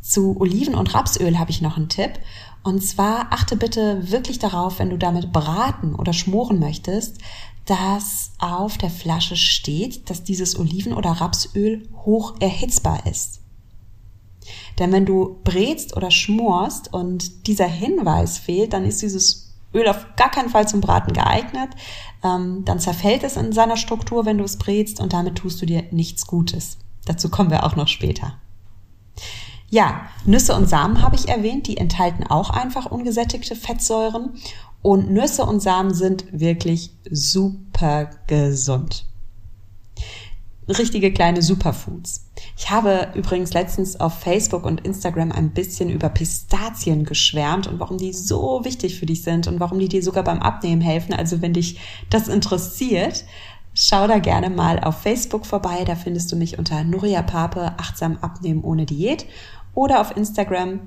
Zu 0.01 0.41
Oliven- 0.41 0.75
und 0.75 0.95
Rapsöl 0.95 1.39
habe 1.39 1.51
ich 1.51 1.61
noch 1.61 1.77
einen 1.77 1.89
Tipp. 1.89 2.19
Und 2.63 2.83
zwar 2.83 3.33
achte 3.33 3.57
bitte 3.57 4.11
wirklich 4.11 4.39
darauf, 4.39 4.79
wenn 4.79 4.91
du 4.91 4.97
damit 4.97 5.33
braten 5.33 5.95
oder 5.95 6.13
schmoren 6.13 6.59
möchtest, 6.59 7.19
dass 7.67 8.33
auf 8.39 8.79
der 8.79 8.91
Flasche 8.91 9.37
steht, 9.37 10.11
dass 10.11 10.25
dieses 10.25 10.59
Oliven- 10.59 10.95
oder 10.95 11.11
Rapsöl 11.11 11.89
hoch 12.05 12.35
erhitzbar 12.41 13.07
ist. 13.07 13.41
Denn 14.79 14.91
wenn 14.93 15.07
du 15.07 15.41
brätst 15.45 15.97
oder 15.97 16.11
schmorst 16.11 16.93
und 16.93 17.47
dieser 17.47 17.69
Hinweis 17.69 18.39
fehlt, 18.39 18.73
dann 18.73 18.85
ist 18.85 19.03
dieses 19.03 19.55
Öl 19.75 19.89
auf 19.89 20.07
gar 20.17 20.31
keinen 20.31 20.51
Fall 20.51 20.67
zum 20.69 20.81
Braten 20.81 21.13
geeignet. 21.13 21.71
Ähm, 22.23 22.65
dann 22.65 22.79
zerfällt 22.79 23.25
es 23.25 23.37
in 23.37 23.53
seiner 23.53 23.77
Struktur, 23.77 24.25
wenn 24.25 24.39
du 24.39 24.45
es 24.45 24.59
brätst 24.59 25.01
und 25.01 25.13
damit 25.13 25.37
tust 25.37 25.61
du 25.61 25.67
dir 25.67 25.85
nichts 25.91 26.27
Gutes. 26.27 26.79
Dazu 27.05 27.29
kommen 27.29 27.51
wir 27.51 27.65
auch 27.65 27.77
noch 27.77 27.89
später. 27.89 28.35
Ja, 29.69 30.03
Nüsse 30.25 30.55
und 30.55 30.69
Samen 30.69 31.03
habe 31.03 31.17
ich 31.17 31.29
erwähnt, 31.29 31.67
die 31.67 31.79
enthalten 31.79 32.25
auch 32.25 32.51
einfach 32.51 32.87
ungesättigte 32.87 33.57
Fettsäuren 33.57 34.35
und 34.83 35.11
Nüsse 35.11 35.45
und 35.45 35.61
Samen 35.61 35.95
sind 35.95 36.27
wirklich 36.33 36.91
super 37.11 38.11
gesund 38.27 39.07
richtige 40.69 41.13
kleine 41.13 41.43
Superfoods. 41.43 42.27
Ich 42.57 42.71
habe 42.71 43.09
übrigens 43.15 43.55
letztens 43.55 43.99
auf 43.99 44.21
Facebook 44.21 44.65
und 44.65 44.83
Instagram 44.83 45.33
ein 45.33 45.51
bisschen 45.51 45.91
über 45.91 46.09
Pistazien 46.09 47.05
geschwärmt 47.05 47.67
und 47.67 47.81
warum 47.81 47.99
die 47.99 48.13
so 48.13 48.65
wichtig 48.65 48.99
für 48.99 49.07
dich 49.07 49.23
sind 49.23 49.47
und 49.47 49.59
warum 49.59 49.79
die 49.79 49.89
dir 49.89 50.03
sogar 50.03 50.25
beim 50.25 50.41
Abnehmen 50.41 50.83
helfen. 50.83 51.15
Also 51.15 51.41
wenn 51.41 51.55
dich 51.55 51.81
das 52.11 52.29
interessiert, 52.29 53.25
schau 53.75 54.07
da 54.07 54.19
gerne 54.19 54.51
mal 54.51 54.81
auf 54.81 55.01
Facebook 55.01 55.47
vorbei. 55.47 55.85
Da 55.85 55.97
findest 55.97 56.31
du 56.31 56.37
mich 56.37 56.59
unter 56.59 56.85
Nuria 56.85 57.23
Pape, 57.23 57.73
achtsam 57.79 58.19
abnehmen 58.21 58.63
ohne 58.63 58.87
Diät 58.87 59.27
oder 59.75 60.01
auf 60.01 60.17
Instagram 60.17 60.81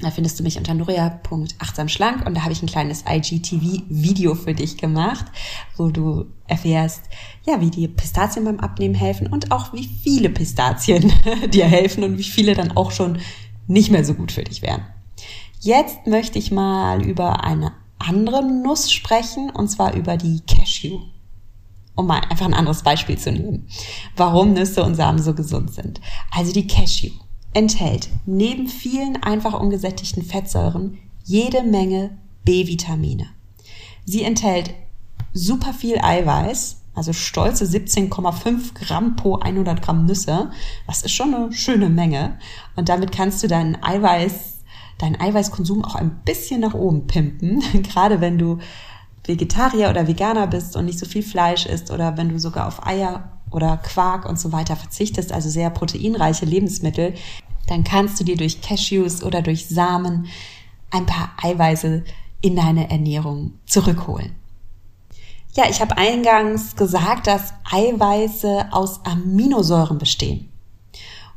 da 0.00 0.10
findest 0.10 0.38
du 0.38 0.42
mich 0.42 0.58
unter 0.58 0.74
nuria.achtsamschlank 0.74 2.26
und 2.26 2.36
da 2.36 2.42
habe 2.42 2.52
ich 2.52 2.62
ein 2.62 2.68
kleines 2.68 3.04
IGTV-Video 3.08 4.34
für 4.34 4.52
dich 4.52 4.76
gemacht, 4.76 5.24
wo 5.76 5.88
du 5.88 6.26
erfährst, 6.48 7.02
ja, 7.46 7.60
wie 7.60 7.70
die 7.70 7.86
Pistazien 7.86 8.44
beim 8.44 8.58
Abnehmen 8.58 8.94
helfen 8.94 9.28
und 9.28 9.52
auch 9.52 9.72
wie 9.72 9.88
viele 10.02 10.30
Pistazien 10.30 11.12
dir 11.52 11.66
helfen 11.66 12.02
und 12.02 12.18
wie 12.18 12.24
viele 12.24 12.54
dann 12.54 12.76
auch 12.76 12.90
schon 12.90 13.18
nicht 13.68 13.90
mehr 13.90 14.04
so 14.04 14.14
gut 14.14 14.32
für 14.32 14.42
dich 14.42 14.62
wären. 14.62 14.84
Jetzt 15.60 16.06
möchte 16.06 16.38
ich 16.38 16.50
mal 16.50 17.02
über 17.02 17.44
eine 17.44 17.72
andere 17.98 18.44
Nuss 18.44 18.92
sprechen 18.92 19.50
und 19.50 19.68
zwar 19.68 19.94
über 19.94 20.16
die 20.16 20.40
Cashew. 20.40 21.00
Um 21.94 22.08
mal 22.08 22.20
einfach 22.28 22.46
ein 22.46 22.54
anderes 22.54 22.82
Beispiel 22.82 23.16
zu 23.16 23.30
nehmen, 23.30 23.68
warum 24.16 24.52
Nüsse 24.52 24.82
und 24.82 24.96
Samen 24.96 25.22
so 25.22 25.32
gesund 25.32 25.72
sind. 25.72 26.00
Also 26.32 26.52
die 26.52 26.66
Cashew 26.66 27.12
enthält 27.54 28.08
neben 28.26 28.68
vielen 28.68 29.22
einfach 29.22 29.58
ungesättigten 29.58 30.22
Fettsäuren 30.22 30.98
jede 31.24 31.62
Menge 31.62 32.18
B-Vitamine. 32.44 33.26
Sie 34.04 34.22
enthält 34.22 34.74
super 35.32 35.72
viel 35.72 35.98
Eiweiß, 35.98 36.82
also 36.94 37.12
stolze 37.12 37.64
17,5 37.64 38.74
Gramm 38.74 39.16
pro 39.16 39.36
100 39.36 39.82
Gramm 39.82 40.04
Nüsse. 40.06 40.50
Das 40.86 41.02
ist 41.02 41.12
schon 41.12 41.34
eine 41.34 41.52
schöne 41.52 41.88
Menge. 41.88 42.38
Und 42.76 42.88
damit 42.88 43.10
kannst 43.10 43.42
du 43.42 43.48
deinen 43.48 43.82
Eiweiß, 43.82 44.60
deinen 44.98 45.20
Eiweißkonsum 45.20 45.84
auch 45.84 45.94
ein 45.94 46.20
bisschen 46.24 46.60
nach 46.60 46.74
oben 46.74 47.06
pimpen. 47.06 47.62
Gerade 47.82 48.20
wenn 48.20 48.38
du 48.38 48.58
Vegetarier 49.24 49.88
oder 49.88 50.06
Veganer 50.06 50.46
bist 50.46 50.76
und 50.76 50.84
nicht 50.84 50.98
so 50.98 51.06
viel 51.06 51.22
Fleisch 51.22 51.66
isst 51.66 51.90
oder 51.90 52.16
wenn 52.16 52.28
du 52.28 52.38
sogar 52.38 52.68
auf 52.68 52.86
Eier 52.86 53.40
oder 53.54 53.78
Quark 53.78 54.28
und 54.28 54.38
so 54.38 54.52
weiter 54.52 54.76
verzichtest, 54.76 55.32
also 55.32 55.48
sehr 55.48 55.70
proteinreiche 55.70 56.44
Lebensmittel, 56.44 57.14
dann 57.68 57.84
kannst 57.84 58.20
du 58.20 58.24
dir 58.24 58.36
durch 58.36 58.60
Cashews 58.60 59.22
oder 59.22 59.40
durch 59.40 59.66
Samen 59.68 60.26
ein 60.90 61.06
paar 61.06 61.30
Eiweiße 61.42 62.04
in 62.40 62.56
deine 62.56 62.90
Ernährung 62.90 63.52
zurückholen. 63.66 64.34
Ja, 65.54 65.64
ich 65.70 65.80
habe 65.80 65.96
eingangs 65.96 66.76
gesagt, 66.76 67.26
dass 67.26 67.54
Eiweiße 67.70 68.68
aus 68.72 69.04
Aminosäuren 69.04 69.98
bestehen. 69.98 70.50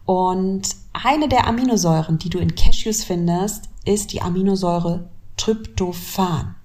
Und 0.05 0.69
eine 0.93 1.29
der 1.29 1.47
Aminosäuren, 1.47 2.17
die 2.17 2.29
du 2.29 2.39
in 2.39 2.55
Cashews 2.55 3.03
findest, 3.03 3.69
ist 3.85 4.13
die 4.13 4.21
Aminosäure 4.21 5.07
Tryptophan. 5.37 6.55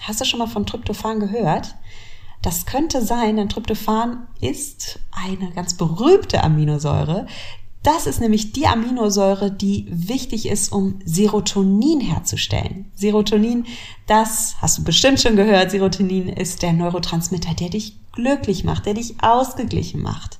Hast 0.00 0.20
du 0.20 0.24
schon 0.24 0.38
mal 0.38 0.46
von 0.46 0.64
Tryptophan 0.64 1.20
gehört? 1.20 1.74
Das 2.46 2.64
könnte 2.64 3.04
sein, 3.04 3.38
denn 3.38 3.48
Tryptophan 3.48 4.28
ist 4.40 5.00
eine 5.10 5.50
ganz 5.50 5.74
berühmte 5.74 6.44
Aminosäure, 6.44 7.26
das 7.82 8.06
ist 8.06 8.20
nämlich 8.20 8.52
die 8.52 8.68
Aminosäure, 8.68 9.50
die 9.50 9.86
wichtig 9.90 10.48
ist, 10.48 10.70
um 10.70 11.00
Serotonin 11.04 12.00
herzustellen. 12.00 12.92
Serotonin, 12.94 13.66
das 14.06 14.54
hast 14.62 14.78
du 14.78 14.84
bestimmt 14.84 15.20
schon 15.20 15.34
gehört, 15.34 15.72
Serotonin 15.72 16.28
ist 16.28 16.62
der 16.62 16.72
Neurotransmitter, 16.72 17.54
der 17.54 17.70
dich 17.70 17.96
glücklich 18.12 18.62
macht, 18.62 18.86
der 18.86 18.94
dich 18.94 19.16
ausgeglichen 19.22 20.00
macht. 20.00 20.38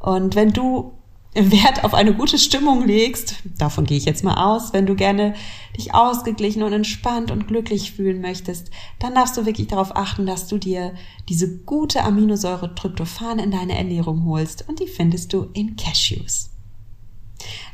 Und 0.00 0.34
wenn 0.34 0.52
du 0.52 0.97
Wert 1.38 1.84
auf 1.84 1.94
eine 1.94 2.14
gute 2.14 2.38
Stimmung 2.38 2.86
legst, 2.86 3.36
davon 3.58 3.84
gehe 3.84 3.96
ich 3.96 4.04
jetzt 4.04 4.24
mal 4.24 4.34
aus, 4.34 4.72
wenn 4.72 4.86
du 4.86 4.94
gerne 4.94 5.34
dich 5.76 5.94
ausgeglichen 5.94 6.62
und 6.62 6.72
entspannt 6.72 7.30
und 7.30 7.46
glücklich 7.46 7.92
fühlen 7.92 8.20
möchtest, 8.20 8.70
dann 8.98 9.14
darfst 9.14 9.36
du 9.36 9.46
wirklich 9.46 9.68
darauf 9.68 9.94
achten, 9.96 10.26
dass 10.26 10.48
du 10.48 10.58
dir 10.58 10.94
diese 11.28 11.58
gute 11.58 12.02
Aminosäure 12.02 12.74
Tryptophan 12.74 13.38
in 13.38 13.50
deine 13.50 13.76
Ernährung 13.76 14.24
holst 14.24 14.68
und 14.68 14.80
die 14.80 14.86
findest 14.86 15.32
du 15.32 15.48
in 15.54 15.76
Cashews. 15.76 16.50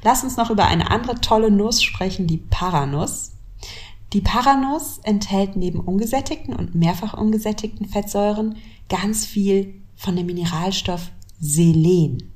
Lass 0.02 0.22
uns 0.22 0.36
noch 0.36 0.50
über 0.50 0.66
eine 0.66 0.90
andere 0.90 1.20
tolle 1.20 1.50
Nuss 1.50 1.82
sprechen, 1.82 2.26
die 2.26 2.38
Paranuss. 2.38 3.32
Die 4.12 4.20
Paranuss 4.20 5.00
enthält 5.02 5.56
neben 5.56 5.80
ungesättigten 5.80 6.54
und 6.54 6.74
mehrfach 6.74 7.14
ungesättigten 7.14 7.88
Fettsäuren 7.88 8.56
ganz 8.88 9.24
viel 9.24 9.80
von 9.96 10.14
dem 10.14 10.26
Mineralstoff 10.26 11.10
Selen. 11.40 12.33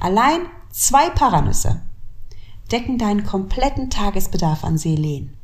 Allein 0.00 0.46
zwei 0.70 1.10
Paranüsse 1.10 1.82
decken 2.70 2.98
deinen 2.98 3.24
kompletten 3.24 3.90
Tagesbedarf 3.90 4.64
an 4.64 4.78
Selen. 4.78 5.36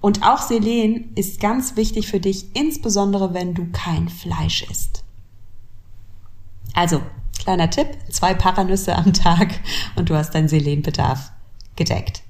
Und 0.00 0.22
auch 0.22 0.40
Selen 0.40 1.12
ist 1.14 1.40
ganz 1.40 1.76
wichtig 1.76 2.08
für 2.08 2.20
dich, 2.20 2.54
insbesondere 2.54 3.34
wenn 3.34 3.54
du 3.54 3.70
kein 3.72 4.08
Fleisch 4.08 4.62
isst. 4.62 5.04
Also, 6.72 7.02
Kleiner 7.40 7.70
Tipp, 7.70 7.88
zwei 8.10 8.34
Paranüsse 8.34 8.94
am 8.94 9.14
Tag 9.14 9.60
und 9.96 10.10
du 10.10 10.14
hast 10.14 10.34
deinen 10.34 10.48
Selenbedarf 10.48 11.32
gedeckt. 11.74 12.22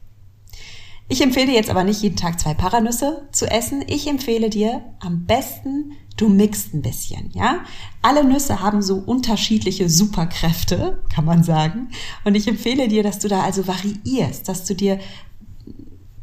Ich 1.12 1.20
empfehle 1.22 1.52
jetzt 1.52 1.70
aber 1.70 1.82
nicht 1.82 2.02
jeden 2.02 2.14
Tag 2.14 2.38
zwei 2.38 2.54
Paranüsse 2.54 3.26
zu 3.32 3.50
essen. 3.50 3.82
Ich 3.88 4.06
empfehle 4.06 4.48
dir 4.48 4.80
am 5.00 5.26
besten, 5.26 5.94
du 6.16 6.28
mixt 6.28 6.72
ein 6.72 6.82
bisschen, 6.82 7.32
ja? 7.32 7.64
Alle 8.00 8.22
Nüsse 8.22 8.60
haben 8.60 8.80
so 8.80 8.94
unterschiedliche 8.94 9.90
Superkräfte, 9.90 11.02
kann 11.12 11.24
man 11.24 11.42
sagen. 11.42 11.88
Und 12.24 12.36
ich 12.36 12.46
empfehle 12.46 12.86
dir, 12.86 13.02
dass 13.02 13.18
du 13.18 13.26
da 13.26 13.42
also 13.42 13.66
variierst, 13.66 14.48
dass 14.48 14.64
du 14.66 14.76
dir 14.76 15.00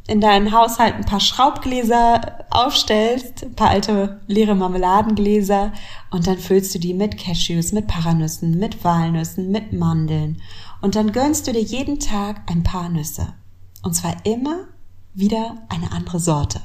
in 0.06 0.22
deinem 0.22 0.52
Haushalt 0.52 0.94
ein 0.94 1.04
paar 1.04 1.20
Schraubgläser 1.20 2.46
aufstellst, 2.48 3.44
ein 3.44 3.54
paar 3.54 3.68
alte 3.68 4.22
leere 4.26 4.54
Marmeladengläser 4.54 5.70
und 6.10 6.26
dann 6.26 6.38
füllst 6.38 6.74
du 6.74 6.78
die 6.78 6.94
mit 6.94 7.18
Cashews, 7.18 7.72
mit 7.72 7.88
Paranüssen, 7.88 8.58
mit 8.58 8.82
Walnüssen, 8.84 9.50
mit 9.50 9.74
Mandeln 9.74 10.40
und 10.80 10.96
dann 10.96 11.12
gönnst 11.12 11.46
du 11.46 11.52
dir 11.52 11.60
jeden 11.60 12.00
Tag 12.00 12.40
ein 12.50 12.62
paar 12.62 12.88
Nüsse. 12.88 13.34
Und 13.82 13.92
zwar 13.92 14.16
immer 14.24 14.66
wieder 15.14 15.56
eine 15.68 15.92
andere 15.92 16.20
Sorte. 16.20 16.60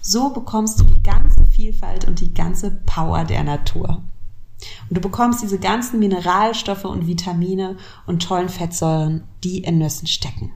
So 0.00 0.30
bekommst 0.30 0.80
du 0.80 0.84
die 0.84 1.02
ganze 1.02 1.46
Vielfalt 1.46 2.06
und 2.06 2.20
die 2.20 2.34
ganze 2.34 2.70
Power 2.70 3.24
der 3.24 3.42
Natur. 3.42 4.02
Und 4.88 4.96
du 4.96 5.00
bekommst 5.00 5.42
diese 5.42 5.58
ganzen 5.58 5.98
Mineralstoffe 5.98 6.84
und 6.84 7.06
Vitamine 7.06 7.76
und 8.06 8.22
tollen 8.22 8.48
Fettsäuren, 8.48 9.24
die 9.42 9.58
in 9.58 9.78
Nüssen 9.78 10.06
stecken. 10.06 10.52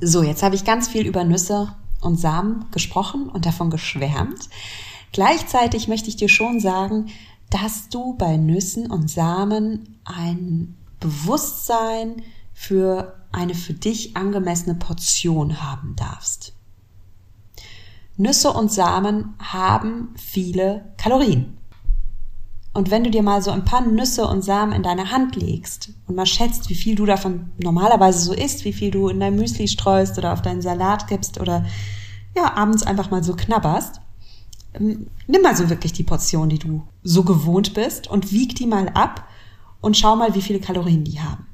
So, 0.00 0.22
jetzt 0.22 0.42
habe 0.42 0.54
ich 0.54 0.64
ganz 0.64 0.88
viel 0.88 1.06
über 1.06 1.24
Nüsse 1.24 1.74
und 2.00 2.18
Samen 2.18 2.66
gesprochen 2.70 3.28
und 3.28 3.44
davon 3.44 3.70
geschwärmt. 3.70 4.48
Gleichzeitig 5.12 5.88
möchte 5.88 6.08
ich 6.08 6.16
dir 6.16 6.28
schon 6.28 6.60
sagen, 6.60 7.08
dass 7.50 7.88
du 7.88 8.14
bei 8.14 8.36
Nüssen 8.36 8.90
und 8.90 9.10
Samen 9.10 9.98
ein 10.04 10.76
Bewusstsein 11.00 12.22
für 12.54 13.19
eine 13.32 13.54
für 13.54 13.72
dich 13.72 14.16
angemessene 14.16 14.74
Portion 14.74 15.62
haben 15.62 15.94
darfst. 15.96 16.54
Nüsse 18.16 18.52
und 18.52 18.70
Samen 18.70 19.34
haben 19.38 20.14
viele 20.16 20.92
Kalorien. 20.96 21.56
Und 22.72 22.90
wenn 22.90 23.02
du 23.02 23.10
dir 23.10 23.22
mal 23.22 23.42
so 23.42 23.50
ein 23.50 23.64
paar 23.64 23.80
Nüsse 23.80 24.26
und 24.26 24.42
Samen 24.42 24.72
in 24.72 24.82
deine 24.82 25.10
Hand 25.10 25.34
legst 25.36 25.90
und 26.06 26.14
mal 26.14 26.26
schätzt, 26.26 26.68
wie 26.68 26.74
viel 26.74 26.94
du 26.94 27.04
davon 27.04 27.50
normalerweise 27.58 28.20
so 28.20 28.32
isst, 28.32 28.64
wie 28.64 28.72
viel 28.72 28.90
du 28.90 29.08
in 29.08 29.18
dein 29.18 29.34
Müsli 29.34 29.66
streust 29.66 30.18
oder 30.18 30.32
auf 30.32 30.42
deinen 30.42 30.62
Salat 30.62 31.08
gibst 31.08 31.40
oder 31.40 31.64
ja, 32.36 32.54
abends 32.54 32.84
einfach 32.84 33.10
mal 33.10 33.24
so 33.24 33.34
knabberst, 33.34 34.00
ähm, 34.74 35.08
nimm 35.26 35.42
mal 35.42 35.56
so 35.56 35.68
wirklich 35.68 35.92
die 35.92 36.04
Portion, 36.04 36.48
die 36.48 36.60
du 36.60 36.86
so 37.02 37.24
gewohnt 37.24 37.74
bist 37.74 38.06
und 38.08 38.30
wieg 38.32 38.54
die 38.54 38.66
mal 38.66 38.88
ab 38.90 39.26
und 39.80 39.96
schau 39.96 40.14
mal, 40.14 40.34
wie 40.34 40.42
viele 40.42 40.60
Kalorien 40.60 41.02
die 41.02 41.20
haben. 41.20 41.46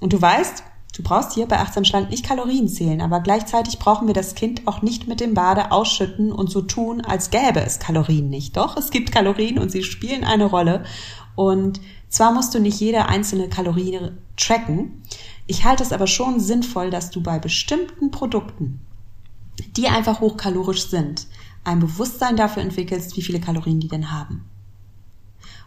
Und 0.00 0.12
du 0.12 0.22
weißt, 0.22 0.62
du 0.94 1.02
brauchst 1.02 1.32
hier 1.32 1.46
bei 1.46 1.58
achtsam 1.58 1.84
schlank 1.84 2.10
nicht 2.10 2.24
Kalorien 2.24 2.68
zählen, 2.68 3.00
aber 3.00 3.20
gleichzeitig 3.20 3.78
brauchen 3.78 4.06
wir 4.06 4.14
das 4.14 4.34
Kind 4.34 4.66
auch 4.66 4.82
nicht 4.82 5.08
mit 5.08 5.20
dem 5.20 5.34
Bade 5.34 5.72
ausschütten 5.72 6.32
und 6.32 6.50
so 6.50 6.62
tun, 6.62 7.00
als 7.00 7.30
gäbe 7.30 7.60
es 7.60 7.78
Kalorien 7.78 8.28
nicht. 8.28 8.56
Doch, 8.56 8.76
es 8.76 8.90
gibt 8.90 9.12
Kalorien 9.12 9.58
und 9.58 9.70
sie 9.70 9.82
spielen 9.82 10.24
eine 10.24 10.46
Rolle. 10.46 10.84
Und 11.34 11.80
zwar 12.08 12.32
musst 12.32 12.54
du 12.54 12.58
nicht 12.58 12.80
jede 12.80 13.06
einzelne 13.06 13.48
Kalorie 13.48 14.00
tracken. 14.36 15.02
Ich 15.46 15.64
halte 15.64 15.82
es 15.82 15.92
aber 15.92 16.06
schon 16.06 16.40
sinnvoll, 16.40 16.90
dass 16.90 17.10
du 17.10 17.22
bei 17.22 17.38
bestimmten 17.38 18.10
Produkten, 18.10 18.80
die 19.76 19.88
einfach 19.88 20.20
hochkalorisch 20.20 20.88
sind, 20.88 21.26
ein 21.64 21.80
Bewusstsein 21.80 22.36
dafür 22.36 22.62
entwickelst, 22.62 23.16
wie 23.16 23.22
viele 23.22 23.40
Kalorien 23.40 23.80
die 23.80 23.88
denn 23.88 24.10
haben. 24.10 24.48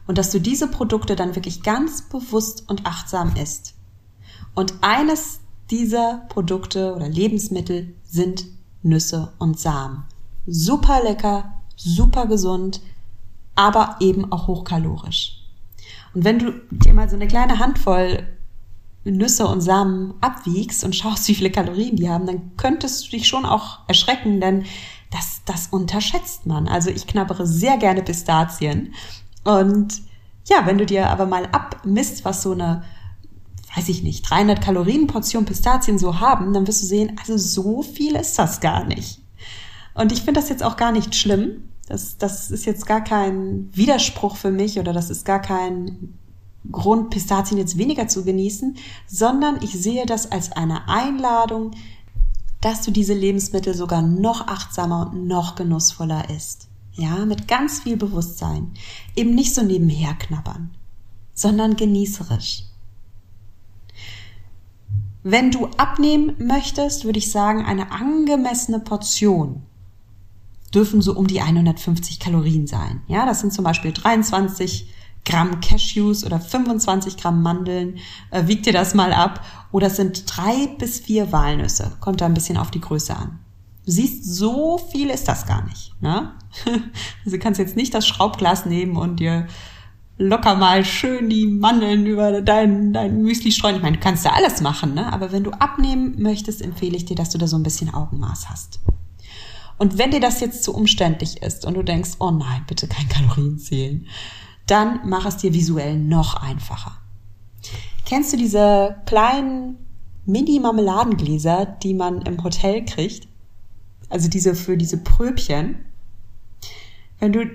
Und 0.08 0.18
dass 0.18 0.32
du 0.32 0.40
diese 0.40 0.68
Produkte 0.68 1.16
dann 1.16 1.36
wirklich 1.36 1.64
ganz 1.64 2.02
bewusst 2.02 2.70
und 2.70 2.86
achtsam 2.86 3.36
isst. 3.36 3.76
Und 4.54 4.76
eines 4.82 5.40
dieser 5.70 6.26
Produkte 6.30 6.94
oder 6.96 7.08
Lebensmittel 7.08 7.94
sind 8.04 8.46
Nüsse 8.84 9.32
und 9.40 9.60
Samen. 9.60 10.04
Super 10.46 11.04
lecker, 11.04 11.54
super 11.76 12.26
gesund, 12.26 12.82
aber 13.56 13.98
eben 14.00 14.32
auch 14.32 14.48
hochkalorisch. 14.48 15.38
Und 16.14 16.26
wenn 16.26 16.40
du 16.40 16.52
dir 16.72 16.94
mal 16.94 17.10
so 17.10 17.16
eine 17.16 17.28
kleine 17.28 17.60
Handvoll 17.60 18.28
Nüsse 19.04 19.48
und 19.48 19.62
Samen 19.62 20.14
abwiegst 20.22 20.84
und 20.84 20.96
schaust, 20.96 21.28
wie 21.28 21.36
viele 21.36 21.52
Kalorien 21.52 21.96
die 21.96 22.10
haben, 22.10 22.28
dann 22.28 22.56
könntest 22.58 23.08
du 23.08 23.12
dich 23.12 23.28
schon 23.28 23.46
auch 23.46 23.80
erschrecken, 23.88 24.40
denn 24.40 24.66
das, 25.10 25.42
das 25.46 25.68
unterschätzt 25.68 26.46
man. 26.46 26.68
Also 26.68 26.90
ich 26.90 27.08
knabbere 27.08 27.48
sehr 27.48 27.78
gerne 27.78 28.04
Pistazien. 28.04 28.94
Und 29.44 30.02
ja, 30.48 30.66
wenn 30.66 30.78
du 30.78 30.86
dir 30.86 31.10
aber 31.10 31.26
mal 31.26 31.48
abmisst, 31.48 32.26
was 32.26 32.44
so 32.44 32.52
eine, 32.52 32.84
weiß 33.76 33.90
ich 33.90 34.04
nicht, 34.04 34.30
300 34.30 34.62
Kalorien 34.62 35.08
Portion 35.08 35.46
Pistazien 35.46 35.98
so 35.98 36.20
haben, 36.20 36.54
dann 36.54 36.68
wirst 36.68 36.84
du 36.84 36.88
sehen, 36.88 37.16
also 37.20 37.38
so 37.38 37.82
viel 37.82 38.16
ist 38.16 38.38
das 38.38 38.60
gar 38.60 38.84
nicht. 38.86 39.22
Und 39.94 40.12
ich 40.12 40.22
finde 40.22 40.40
das 40.40 40.50
jetzt 40.50 40.64
auch 40.64 40.78
gar 40.78 40.92
nicht 40.92 41.16
schlimm. 41.16 41.70
Das, 41.88 42.18
das 42.18 42.52
ist 42.52 42.66
jetzt 42.66 42.86
gar 42.86 43.04
kein 43.04 43.70
Widerspruch 43.74 44.36
für 44.38 44.52
mich 44.52 44.80
oder 44.80 44.94
das 44.94 45.10
ist 45.10 45.26
gar 45.26 45.42
kein 45.42 46.18
Grund, 46.72 47.10
Pistazien 47.10 47.58
jetzt 47.58 47.78
weniger 47.78 48.08
zu 48.08 48.24
genießen, 48.24 48.78
sondern 49.08 49.60
ich 49.62 49.72
sehe 49.72 50.06
das 50.06 50.32
als 50.32 50.52
eine 50.52 50.88
Einladung, 50.88 51.72
dass 52.62 52.84
du 52.84 52.92
diese 52.92 53.16
Lebensmittel 53.16 53.74
sogar 53.74 54.02
noch 54.02 54.48
achtsamer 54.48 55.12
und 55.12 55.28
noch 55.28 55.56
genussvoller 55.56 56.30
isst. 56.30 56.68
Ja, 56.94 57.26
mit 57.26 57.48
ganz 57.48 57.80
viel 57.80 57.98
Bewusstsein. 57.98 58.74
Eben 59.16 59.34
nicht 59.34 59.56
so 59.56 59.64
nebenher 59.64 60.14
knabbern, 60.14 60.72
sondern 61.34 61.76
genießerisch. 61.76 62.66
Wenn 65.24 65.52
du 65.52 65.68
abnehmen 65.78 66.34
möchtest, 66.40 67.06
würde 67.06 67.20
ich 67.20 67.32
sagen, 67.32 67.64
eine 67.66 67.92
angemessene 67.92 68.80
Portion 68.80 69.64
dürfen 70.74 71.02
so 71.02 71.16
um 71.16 71.28
die 71.28 71.42
150 71.42 72.20
Kalorien 72.20 72.66
sein. 72.66 73.02
Ja, 73.08 73.26
das 73.26 73.42
sind 73.42 73.54
zum 73.54 73.64
Beispiel 73.64 73.92
23 73.92 74.90
Gramm 75.26 75.62
Cashews 75.62 76.26
oder 76.26 76.40
25 76.40 77.18
Gramm 77.18 77.44
Mandeln, 77.44 78.00
äh, 78.32 78.48
wiegt 78.48 78.66
dir 78.66 78.74
das 78.74 78.96
mal 78.96 79.14
ab. 79.14 79.46
Oder 79.72 79.88
es 79.88 79.96
sind 79.96 80.24
drei 80.26 80.68
bis 80.80 81.00
vier 81.00 81.32
Walnüsse. 81.32 81.92
Kommt 82.00 82.22
da 82.22 82.26
ein 82.26 82.34
bisschen 82.34 82.58
auf 82.58 82.72
die 82.72 82.82
Größe 82.82 83.16
an. 83.16 83.40
Du 83.86 83.92
siehst, 83.92 84.26
so 84.26 84.78
viel 84.78 85.10
ist 85.10 85.28
das 85.28 85.46
gar 85.46 85.64
nicht. 85.66 85.94
Ne? 86.02 86.32
Also 87.24 87.38
du 87.38 87.40
kannst 87.40 87.60
jetzt 87.60 87.76
nicht 87.76 87.94
das 87.94 88.08
Schraubglas 88.08 88.66
nehmen 88.66 88.98
und 88.98 89.20
dir 89.20 89.48
locker 90.18 90.56
mal 90.56 90.86
schön 90.86 91.30
die 91.30 91.48
Mandeln 91.48 92.06
über 92.06 92.42
dein, 92.42 92.94
dein 92.94 93.22
Müsli 93.22 93.52
streuen. 93.52 93.78
Ich 93.78 93.82
meine, 93.82 93.98
du 93.98 94.04
kannst 94.04 94.26
da 94.26 94.32
alles 94.32 94.62
machen, 94.62 94.94
ne? 94.94 95.12
aber 95.12 95.32
wenn 95.32 95.44
du 95.44 95.52
abnehmen 95.52 96.22
möchtest, 96.22 96.62
empfehle 96.62 96.96
ich 96.96 97.06
dir, 97.06 97.16
dass 97.16 97.30
du 97.30 97.38
da 97.38 97.48
so 97.48 97.56
ein 97.56 97.64
bisschen 97.64 97.94
Augenmaß 97.94 98.50
hast. 98.50 98.80
Und 99.78 99.98
wenn 99.98 100.12
dir 100.12 100.20
das 100.20 100.42
jetzt 100.42 100.64
zu 100.64 100.76
umständlich 100.76 101.42
ist 101.42 101.66
und 101.66 101.74
du 101.74 101.84
denkst, 101.84 102.12
oh 102.20 102.30
nein, 102.30 102.64
bitte 102.68 102.88
kein 102.88 103.10
Kalorien 103.10 103.58
zählen, 103.58 104.06
dann 104.68 105.00
mach 105.06 105.26
es 105.26 105.38
dir 105.38 105.54
visuell 105.54 105.98
noch 105.98 106.36
einfacher. 106.36 106.98
Kennst 108.06 108.32
du 108.32 108.38
diese 108.38 108.98
kleinen 109.06 109.78
Mini-Marmeladengläser, 110.26 111.66
die 111.66 111.94
man 111.94 112.22
im 112.22 112.44
Hotel 112.44 112.86
kriegt? 112.86 113.28
Also 114.10 114.28
diese 114.28 114.54
für 114.54 114.78
diese 114.78 114.98
Pröbchen. 114.98 115.86
Wenn 117.20 117.34
du 117.34 117.50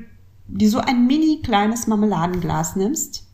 dir 0.49 0.71
so 0.71 0.79
ein 0.79 1.07
mini 1.07 1.41
kleines 1.43 1.87
Marmeladenglas 1.87 2.77
nimmst 2.77 3.27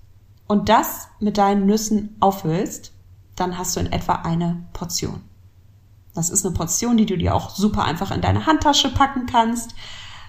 und 0.47 0.69
das 0.69 1.09
mit 1.21 1.39
deinen 1.39 1.67
Nüssen 1.67 2.17
auffüllst, 2.21 2.93
dann 3.37 3.59
hast 3.59 3.77
du 3.77 3.81
in 3.81 3.93
etwa 3.93 4.15
eine 4.17 4.65
Portion. 4.73 5.21
Das 6.15 6.31
ist 6.31 6.45
eine 6.45 6.55
Portion, 6.55 6.97
die 6.97 7.07
du 7.07 7.17
dir 7.17 7.35
auch 7.35 7.51
super 7.51 7.85
einfach 7.85 8.11
in 8.11 8.21
deine 8.21 8.47
Handtasche 8.47 8.91
packen 8.91 9.27
kannst 9.27 9.75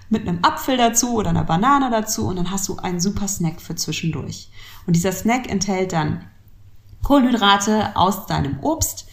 mit 0.09 0.27
einem 0.27 0.39
Apfel 0.43 0.77
dazu 0.77 1.15
oder 1.15 1.31
einer 1.31 1.43
Banane 1.43 1.89
dazu 1.89 2.27
und 2.27 2.37
dann 2.37 2.51
hast 2.51 2.69
du 2.69 2.77
einen 2.77 2.99
super 2.99 3.27
Snack 3.27 3.61
für 3.61 3.75
zwischendurch. 3.75 4.49
Und 4.85 4.95
dieser 4.95 5.11
Snack 5.11 5.49
enthält 5.49 5.91
dann 5.91 6.25
Kohlenhydrate 7.01 7.95
aus 7.95 8.25
deinem 8.27 8.59
Obst 8.61 9.07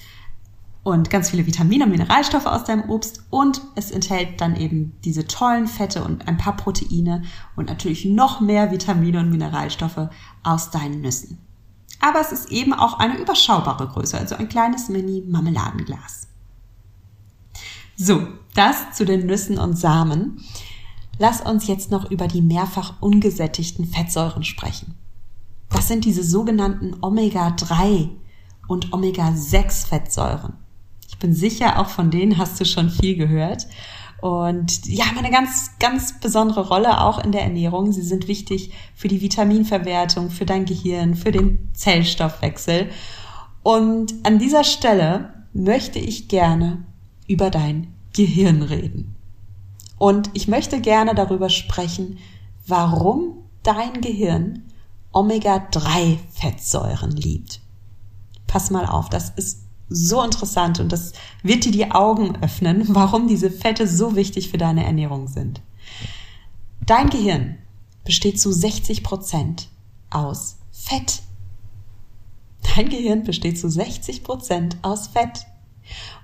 und 0.83 1.11
ganz 1.11 1.31
viele 1.31 1.47
Vitamine 1.47 1.85
und 1.85 1.91
Mineralstoffe 1.91 2.47
aus 2.47 2.65
deinem 2.65 2.89
Obst 2.89 3.25
und 3.31 3.61
es 3.75 3.91
enthält 3.91 4.41
dann 4.41 4.57
eben 4.57 4.93
diese 5.05 5.27
tollen 5.27 5.67
Fette 5.67 6.03
und 6.03 6.27
ein 6.27 6.39
paar 6.39 6.57
Proteine 6.57 7.23
und 7.57 7.69
natürlich 7.69 8.05
noch 8.07 8.41
mehr 8.41 8.71
Vitamine 8.71 9.21
und 9.21 9.31
Mineralstoffe 9.31 10.09
aus 10.43 10.71
deinen 10.71 11.03
Nüssen. 11.03 11.39
Aber 12.01 12.21
es 12.21 12.33
ist 12.33 12.51
eben 12.51 12.73
auch 12.73 12.99
eine 12.99 13.19
überschaubare 13.19 13.89
Größe, 13.89 14.17
also 14.17 14.37
ein 14.37 14.49
kleines 14.49 14.89
Mini-Marmeladenglas. 14.89 16.29
So, 17.97 18.27
das 18.55 18.93
zu 18.93 19.05
den 19.05 19.27
Nüssen 19.27 19.59
und 19.59 19.77
Samen. 19.77 20.43
Lass 21.19 21.43
uns 21.43 21.67
jetzt 21.67 21.91
noch 21.91 22.11
über 22.11 22.27
die 22.29 22.41
mehrfach 22.41 22.95
ungesättigten 23.03 23.85
Fettsäuren 23.85 24.43
sprechen. 24.43 24.95
Das 25.69 25.89
sind 25.89 26.07
diese 26.07 26.25
sogenannten 26.25 26.97
Omega-3 27.03 28.09
und 28.67 28.95
Omega-6 28.95 29.87
Fettsäuren. 29.89 30.55
Ich 31.11 31.19
bin 31.19 31.35
sicher, 31.35 31.81
auch 31.81 31.89
von 31.89 32.13
denen 32.13 32.39
hast 32.39 32.61
du 32.61 32.65
schon 32.65 32.89
viel 32.89 33.17
gehört. 33.17 33.67
Und 34.21 34.87
die 34.87 35.03
haben 35.03 35.19
eine 35.19 35.31
ganz, 35.31 35.73
ganz 35.81 36.21
besondere 36.21 36.69
Rolle 36.69 37.01
auch 37.01 37.19
in 37.19 37.33
der 37.33 37.43
Ernährung. 37.43 37.91
Sie 37.91 38.03
sind 38.03 38.29
wichtig 38.29 38.73
für 38.95 39.09
die 39.09 39.21
Vitaminverwertung, 39.21 40.31
für 40.31 40.47
dein 40.47 40.67
Gehirn, 40.67 41.17
für 41.17 41.33
den 41.33 41.69
Zellstoffwechsel. 41.75 42.91
Und 43.65 44.15
an 44.23 44.39
dieser 44.39 44.63
Stelle 44.63 45.35
möchte 45.53 45.99
ich 45.99 46.29
gerne 46.29 46.85
über 47.27 47.51
dein 47.51 47.93
Gehirn 48.15 48.63
reden. 48.63 49.17
Und 49.99 50.31
ich 50.35 50.47
möchte 50.47 50.81
gerne 50.81 51.17
darüber 51.17 51.51
sprechen, 51.51 52.19
warum 52.69 53.49
dein 53.65 54.01
Gehirn 54.01 54.63
Omega-3-Fettsäuren 55.13 57.11
liebt. 57.11 57.61
Pass 58.47 58.71
mal 58.71 58.87
auf, 58.87 59.09
das 59.09 59.31
ist 59.31 59.70
so 59.91 60.23
interessant 60.23 60.81
und 60.81 60.91
das 60.91 61.13
wird 61.43 61.65
dir 61.65 61.73
die 61.73 61.91
Augen 61.91 62.37
öffnen, 62.41 62.85
warum 62.89 63.29
diese 63.29 63.51
Fette 63.51 63.87
so 63.87 64.17
wichtig 64.17 64.51
für 64.51 64.59
deine 64.59 64.85
Ernährung 64.85 65.29
sind. 65.29 65.61
Dein 66.87 67.11
Gehirn 67.11 67.59
besteht 68.05 68.41
zu 68.41 68.51
60 68.51 69.03
Prozent 69.03 69.69
aus 70.09 70.57
Fett. 70.71 71.23
Dein 72.75 72.89
Gehirn 72.89 73.25
besteht 73.25 73.59
zu 73.59 73.69
60 73.69 74.25
Prozent 74.25 74.77
aus 74.83 75.09
Fett. 75.09 75.47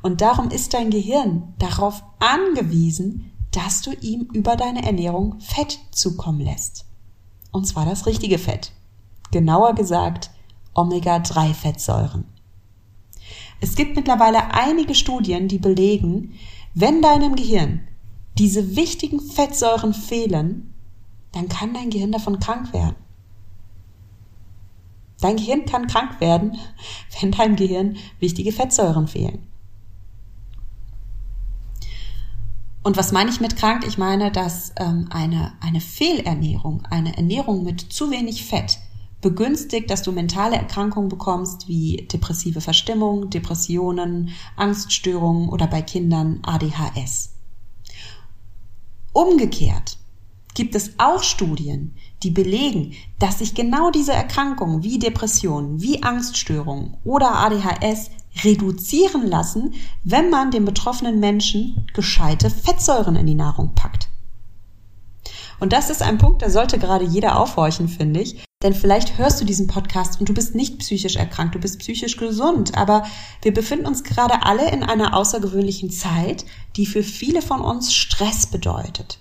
Und 0.02 0.20
darum 0.20 0.50
ist 0.50 0.74
dein 0.74 0.90
Gehirn 0.90 1.55
darauf 1.59 2.02
angewiesen, 2.20 3.33
dass 3.50 3.83
du 3.83 3.92
ihm 3.92 4.29
über 4.33 4.57
deine 4.57 4.85
Ernährung 4.85 5.40
Fett 5.40 5.79
zukommen 5.90 6.40
lässt. 6.40 6.85
Und 7.52 7.66
zwar 7.66 7.87
das 7.87 8.07
richtige 8.07 8.38
Fett. 8.38 8.72
Genauer 9.31 9.74
gesagt 9.74 10.31
Omega-3-Fettsäuren. 10.74 12.24
Es 13.61 13.75
gibt 13.75 13.97
mittlerweile 13.97 14.53
einige 14.53 14.95
Studien, 14.95 15.49
die 15.49 15.59
belegen, 15.59 16.35
wenn 16.75 17.01
deinem 17.03 17.37
Gehirn 17.37 17.87
diese 18.38 18.77
wichtigen 18.77 19.21
Fettsäuren 19.21 19.95
fehlen, 19.95 20.75
dann 21.33 21.49
kann 21.49 21.73
dein 21.75 21.90
Gehirn 21.90 22.12
davon 22.12 22.38
krank 22.38 22.73
werden. 22.73 22.97
Dein 25.21 25.37
Gehirn 25.37 25.64
kann 25.64 25.87
krank 25.87 26.21
werden, 26.21 26.59
wenn 27.21 27.33
deinem 27.33 27.57
Gehirn 27.57 27.97
wichtige 28.21 28.53
Fettsäuren 28.53 29.09
fehlen. 29.09 29.47
Und 32.83 32.97
was 32.97 33.11
meine 33.11 33.31
ich 33.31 33.40
mit 33.40 33.57
krank? 33.57 33.85
Ich 33.88 33.99
meine, 33.99 34.31
dass 34.31 34.73
ähm, 34.77 35.09
eine, 35.11 35.55
eine 35.61 35.81
Fehlernährung, 35.81 36.87
eine 36.88 37.16
Ernährung 37.16 37.64
mit 37.64 37.81
zu 37.81 38.12
wenig 38.12 38.45
Fett 38.45 38.79
begünstigt, 39.20 39.90
dass 39.90 40.02
du 40.02 40.12
mentale 40.12 40.57
Erkrankungen 40.57 41.09
bekommst, 41.09 41.68
wie 41.68 42.07
depressive 42.12 42.61
Verstimmung, 42.61 43.31
Depressionen, 43.31 44.31
Angststörungen 44.57 45.48
oder 45.48 45.66
bei 45.66 45.83
Kindern 45.83 46.40
ADHS. 46.42 47.31
Umgekehrt 49.12 49.98
gibt 50.55 50.74
es 50.74 50.98
auch 50.98 51.22
Studien, 51.22 51.94
die 52.22 52.31
belegen, 52.31 52.94
dass 53.18 53.38
sich 53.38 53.55
genau 53.55 53.90
diese 53.90 54.12
Erkrankungen 54.12 54.83
wie 54.83 54.98
Depressionen, 54.98 55.81
wie 55.83 56.02
Angststörungen 56.02 56.96
oder 57.05 57.37
ADHS 57.37 58.11
reduzieren 58.44 59.26
lassen, 59.26 59.74
wenn 60.05 60.31
man 60.31 60.50
den 60.50 60.64
betroffenen 60.64 61.20
Menschen 61.20 61.87
gescheite 61.94 62.50
Fettsäuren 62.50 63.16
in 63.16 63.26
die 63.26 63.35
Nahrung 63.35 63.74
packt. 63.74 64.09
Und 65.61 65.72
das 65.72 65.90
ist 65.90 66.02
ein 66.02 66.18
Punkt, 66.18 66.42
da 66.42 66.50
sollte 66.50 66.79
gerade 66.79 67.05
jeder 67.05 67.40
aufhorchen, 67.40 67.88
finde 67.88 68.20
ich. 68.20 68.44
Denn 68.66 68.74
vielleicht 68.74 69.16
hörst 69.16 69.40
du 69.40 69.44
diesen 69.44 69.68
Podcast 69.68 70.18
und 70.18 70.29
du 70.29 70.35
bist 70.35 70.57
nicht 70.57 70.81
psychisch 70.81 71.14
erkrankt, 71.14 71.55
du 71.55 71.61
bist 71.61 71.79
psychisch 71.79 72.16
gesund. 72.16 72.76
Aber 72.76 73.05
wir 73.42 73.55
befinden 73.55 73.87
uns 73.87 74.02
gerade 74.02 74.42
alle 74.42 74.68
in 74.72 74.83
einer 74.83 75.14
außergewöhnlichen 75.14 75.88
Zeit, 75.90 76.44
die 76.74 76.85
für 76.85 77.05
viele 77.05 77.42
von 77.42 77.61
uns 77.61 77.94
Stress 77.94 78.48
bedeutet. 78.48 79.20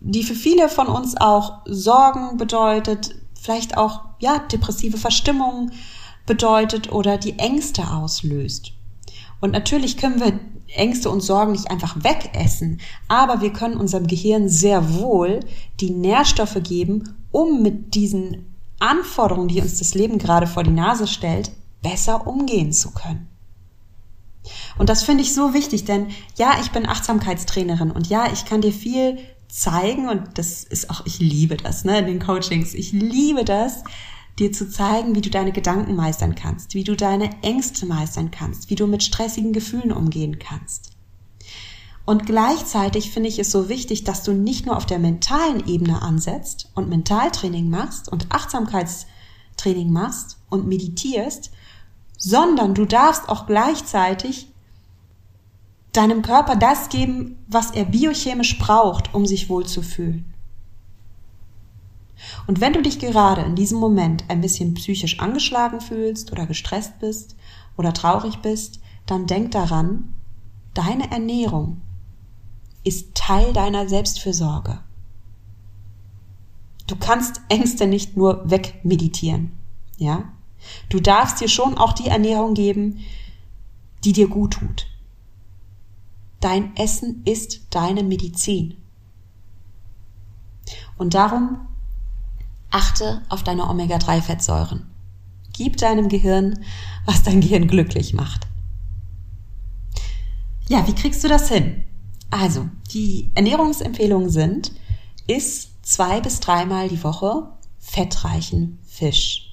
Die 0.00 0.24
für 0.24 0.34
viele 0.34 0.68
von 0.68 0.88
uns 0.88 1.16
auch 1.18 1.60
Sorgen 1.66 2.36
bedeutet, 2.36 3.14
vielleicht 3.40 3.76
auch, 3.76 4.00
ja, 4.18 4.40
depressive 4.40 4.98
Verstimmungen, 4.98 5.70
bedeutet 6.26 6.90
oder 6.90 7.16
die 7.16 7.38
Ängste 7.38 7.92
auslöst. 7.92 8.72
Und 9.40 9.52
natürlich 9.52 9.96
können 9.96 10.20
wir 10.20 10.38
Ängste 10.74 11.10
und 11.10 11.20
Sorgen 11.20 11.52
nicht 11.52 11.70
einfach 11.70 11.96
wegessen, 12.04 12.80
aber 13.08 13.40
wir 13.40 13.52
können 13.52 13.76
unserem 13.76 14.06
Gehirn 14.06 14.48
sehr 14.48 14.94
wohl 14.94 15.40
die 15.80 15.90
Nährstoffe 15.90 16.58
geben, 16.62 17.14
um 17.32 17.62
mit 17.62 17.94
diesen 17.94 18.46
Anforderungen, 18.78 19.48
die 19.48 19.60
uns 19.60 19.78
das 19.78 19.94
Leben 19.94 20.18
gerade 20.18 20.46
vor 20.46 20.62
die 20.62 20.70
Nase 20.70 21.06
stellt, 21.06 21.50
besser 21.82 22.26
umgehen 22.26 22.72
zu 22.72 22.92
können. 22.92 23.28
Und 24.78 24.88
das 24.88 25.02
finde 25.02 25.22
ich 25.22 25.34
so 25.34 25.54
wichtig, 25.54 25.84
denn 25.84 26.08
ja, 26.36 26.54
ich 26.60 26.70
bin 26.70 26.86
Achtsamkeitstrainerin 26.86 27.90
und 27.90 28.08
ja, 28.08 28.32
ich 28.32 28.44
kann 28.46 28.62
dir 28.62 28.72
viel 28.72 29.18
zeigen 29.48 30.08
und 30.08 30.38
das 30.38 30.64
ist 30.64 30.90
auch, 30.90 31.04
ich 31.04 31.18
liebe 31.18 31.56
das, 31.56 31.84
ne, 31.84 31.98
in 31.98 32.06
den 32.06 32.20
Coachings. 32.20 32.72
Ich 32.72 32.92
liebe 32.92 33.44
das, 33.44 33.82
dir 34.40 34.52
zu 34.52 34.68
zeigen, 34.68 35.14
wie 35.14 35.20
du 35.20 35.30
deine 35.30 35.52
Gedanken 35.52 35.94
meistern 35.94 36.34
kannst, 36.34 36.74
wie 36.74 36.84
du 36.84 36.96
deine 36.96 37.42
Ängste 37.42 37.86
meistern 37.86 38.30
kannst, 38.30 38.70
wie 38.70 38.74
du 38.74 38.86
mit 38.86 39.02
stressigen 39.02 39.52
Gefühlen 39.52 39.92
umgehen 39.92 40.38
kannst. 40.38 40.90
Und 42.06 42.26
gleichzeitig 42.26 43.10
finde 43.10 43.28
ich 43.28 43.38
es 43.38 43.52
so 43.52 43.68
wichtig, 43.68 44.04
dass 44.04 44.22
du 44.22 44.32
nicht 44.32 44.66
nur 44.66 44.76
auf 44.76 44.86
der 44.86 44.98
mentalen 44.98 45.68
Ebene 45.68 46.02
ansetzt 46.02 46.70
und 46.74 46.88
Mentaltraining 46.88 47.68
machst 47.68 48.10
und 48.10 48.26
Achtsamkeitstraining 48.30 49.92
machst 49.92 50.38
und 50.48 50.66
meditierst, 50.66 51.52
sondern 52.16 52.74
du 52.74 52.86
darfst 52.86 53.28
auch 53.28 53.46
gleichzeitig 53.46 54.48
deinem 55.92 56.22
Körper 56.22 56.56
das 56.56 56.88
geben, 56.88 57.38
was 57.46 57.72
er 57.72 57.84
biochemisch 57.84 58.58
braucht, 58.58 59.14
um 59.14 59.26
sich 59.26 59.48
wohlzufühlen. 59.48 60.29
Und 62.46 62.60
wenn 62.60 62.72
du 62.72 62.82
dich 62.82 62.98
gerade 62.98 63.42
in 63.42 63.56
diesem 63.56 63.78
Moment 63.78 64.24
ein 64.28 64.40
bisschen 64.40 64.74
psychisch 64.74 65.20
angeschlagen 65.20 65.80
fühlst 65.80 66.32
oder 66.32 66.46
gestresst 66.46 66.98
bist 66.98 67.36
oder 67.76 67.92
traurig 67.92 68.38
bist, 68.38 68.80
dann 69.06 69.26
denk 69.26 69.52
daran, 69.52 70.14
deine 70.74 71.10
Ernährung 71.10 71.80
ist 72.84 73.14
Teil 73.14 73.52
deiner 73.52 73.88
Selbstfürsorge. 73.88 74.80
Du 76.86 76.96
kannst 76.96 77.40
Ängste 77.48 77.86
nicht 77.86 78.16
nur 78.16 78.48
wegmeditieren, 78.50 79.52
ja? 79.96 80.32
Du 80.88 81.00
darfst 81.00 81.40
dir 81.40 81.48
schon 81.48 81.78
auch 81.78 81.92
die 81.92 82.08
Ernährung 82.08 82.54
geben, 82.54 82.98
die 84.04 84.12
dir 84.12 84.28
gut 84.28 84.54
tut. 84.54 84.86
Dein 86.40 86.74
Essen 86.76 87.22
ist 87.24 87.60
deine 87.70 88.02
Medizin. 88.02 88.76
Und 90.96 91.14
darum 91.14 91.58
Achte 92.70 93.22
auf 93.28 93.42
deine 93.42 93.68
Omega-3-Fettsäuren. 93.68 94.86
Gib 95.52 95.76
deinem 95.76 96.08
Gehirn, 96.08 96.64
was 97.04 97.22
dein 97.22 97.40
Gehirn 97.40 97.66
glücklich 97.66 98.14
macht. 98.14 98.46
Ja, 100.68 100.86
wie 100.86 100.94
kriegst 100.94 101.24
du 101.24 101.28
das 101.28 101.48
hin? 101.48 101.84
Also, 102.30 102.68
die 102.92 103.32
Ernährungsempfehlungen 103.34 104.30
sind, 104.30 104.72
iss 105.26 105.70
zwei 105.82 106.20
bis 106.20 106.40
dreimal 106.40 106.88
die 106.88 107.02
Woche 107.02 107.48
fettreichen 107.78 108.78
Fisch. 108.86 109.46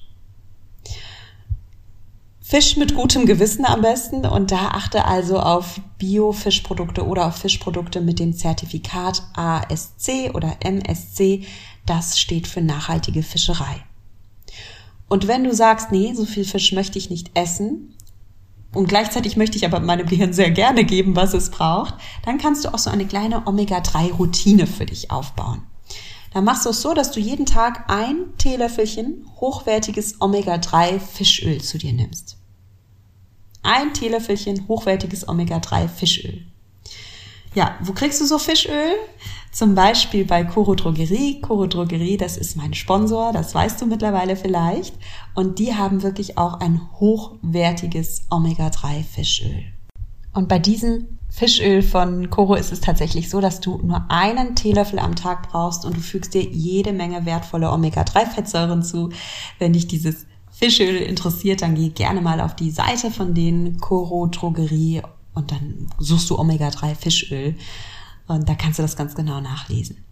Fisch 2.40 2.78
mit 2.78 2.94
gutem 2.94 3.26
Gewissen 3.26 3.66
am 3.66 3.82
besten 3.82 4.24
und 4.24 4.52
da 4.52 4.68
achte 4.68 5.04
also 5.04 5.38
auf 5.38 5.80
Bio-Fischprodukte 5.98 7.06
oder 7.06 7.26
auf 7.26 7.36
Fischprodukte 7.36 8.00
mit 8.00 8.18
dem 8.20 8.32
Zertifikat 8.32 9.22
ASC 9.34 10.30
oder 10.32 10.56
MSC. 10.60 11.44
Das 11.88 12.18
steht 12.18 12.46
für 12.46 12.60
nachhaltige 12.60 13.22
Fischerei. 13.22 13.82
Und 15.08 15.26
wenn 15.26 15.44
du 15.44 15.54
sagst, 15.54 15.90
nee, 15.90 16.12
so 16.12 16.26
viel 16.26 16.44
Fisch 16.44 16.72
möchte 16.72 16.98
ich 16.98 17.08
nicht 17.08 17.30
essen, 17.32 17.94
und 18.74 18.86
gleichzeitig 18.86 19.38
möchte 19.38 19.56
ich 19.56 19.64
aber 19.64 19.80
meinem 19.80 20.06
Gehirn 20.06 20.34
sehr 20.34 20.50
gerne 20.50 20.84
geben, 20.84 21.16
was 21.16 21.32
es 21.32 21.50
braucht, 21.50 21.94
dann 22.26 22.36
kannst 22.36 22.66
du 22.66 22.74
auch 22.74 22.78
so 22.78 22.90
eine 22.90 23.06
kleine 23.06 23.46
Omega-3-Routine 23.46 24.66
für 24.66 24.84
dich 24.84 25.10
aufbauen. 25.10 25.62
Dann 26.34 26.44
machst 26.44 26.66
du 26.66 26.70
es 26.70 26.82
so, 26.82 26.92
dass 26.92 27.10
du 27.10 27.20
jeden 27.20 27.46
Tag 27.46 27.90
ein 27.90 28.36
Teelöffelchen 28.36 29.26
hochwertiges 29.40 30.20
Omega-3 30.20 31.00
Fischöl 31.00 31.62
zu 31.62 31.78
dir 31.78 31.94
nimmst. 31.94 32.36
Ein 33.62 33.94
Teelöffelchen 33.94 34.68
hochwertiges 34.68 35.26
Omega-3 35.26 35.88
Fischöl. 35.88 36.46
Ja, 37.54 37.78
wo 37.80 37.94
kriegst 37.94 38.20
du 38.20 38.26
so 38.26 38.38
Fischöl? 38.38 38.92
Zum 39.52 39.74
Beispiel 39.74 40.24
bei 40.24 40.44
Coro 40.44 40.74
Drogerie. 40.74 41.40
Coro 41.40 41.66
Drogerie, 41.66 42.16
das 42.16 42.36
ist 42.36 42.56
mein 42.56 42.74
Sponsor, 42.74 43.32
das 43.32 43.54
weißt 43.54 43.80
du 43.80 43.86
mittlerweile 43.86 44.36
vielleicht. 44.36 44.94
Und 45.34 45.58
die 45.58 45.74
haben 45.74 46.02
wirklich 46.02 46.38
auch 46.38 46.60
ein 46.60 46.80
hochwertiges 47.00 48.26
Omega-3 48.30 49.02
Fischöl. 49.02 49.64
Und 50.32 50.48
bei 50.48 50.58
diesem 50.58 51.18
Fischöl 51.30 51.82
von 51.82 52.30
Coro 52.30 52.54
ist 52.54 52.72
es 52.72 52.80
tatsächlich 52.80 53.28
so, 53.28 53.40
dass 53.40 53.60
du 53.60 53.78
nur 53.78 54.06
einen 54.08 54.54
Teelöffel 54.54 54.98
am 54.98 55.16
Tag 55.16 55.50
brauchst 55.50 55.84
und 55.84 55.96
du 55.96 56.00
fügst 56.00 56.34
dir 56.34 56.42
jede 56.42 56.92
Menge 56.92 57.26
wertvolle 57.26 57.70
Omega-3-Fettsäuren 57.70 58.82
zu. 58.82 59.10
Wenn 59.58 59.72
dich 59.72 59.88
dieses 59.88 60.26
Fischöl 60.50 60.96
interessiert, 60.96 61.62
dann 61.62 61.74
geh 61.74 61.90
gerne 61.90 62.20
mal 62.20 62.40
auf 62.40 62.56
die 62.56 62.70
Seite 62.70 63.10
von 63.10 63.34
den 63.34 63.78
Coro 63.78 64.26
Drogerie 64.26 65.02
und 65.34 65.52
dann 65.52 65.88
suchst 65.98 66.30
du 66.30 66.38
Omega-3 66.38 66.94
Fischöl 66.94 67.54
und 68.28 68.48
da 68.48 68.54
kannst 68.54 68.78
du 68.78 68.82
das 68.82 68.96
ganz 68.96 69.14
genau 69.14 69.40
nachlesen. 69.40 70.04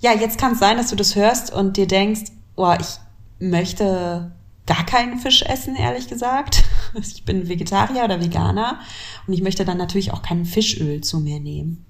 Ja, 0.00 0.12
jetzt 0.12 0.38
kann 0.38 0.52
es 0.52 0.58
sein, 0.58 0.76
dass 0.76 0.90
du 0.90 0.96
das 0.96 1.14
hörst 1.14 1.52
und 1.52 1.76
dir 1.76 1.86
denkst, 1.86 2.32
oh, 2.56 2.74
ich 2.78 2.98
möchte 3.38 4.32
gar 4.66 4.84
keinen 4.84 5.18
Fisch 5.18 5.42
essen, 5.42 5.76
ehrlich 5.76 6.08
gesagt. 6.08 6.64
Ich 6.98 7.26
bin 7.26 7.46
Vegetarier 7.46 8.04
oder 8.04 8.22
Veganer 8.22 8.80
und 9.26 9.34
ich 9.34 9.42
möchte 9.42 9.66
dann 9.66 9.76
natürlich 9.76 10.12
auch 10.12 10.22
kein 10.22 10.46
Fischöl 10.46 11.02
zu 11.02 11.20
mir 11.20 11.40
nehmen. 11.40 11.84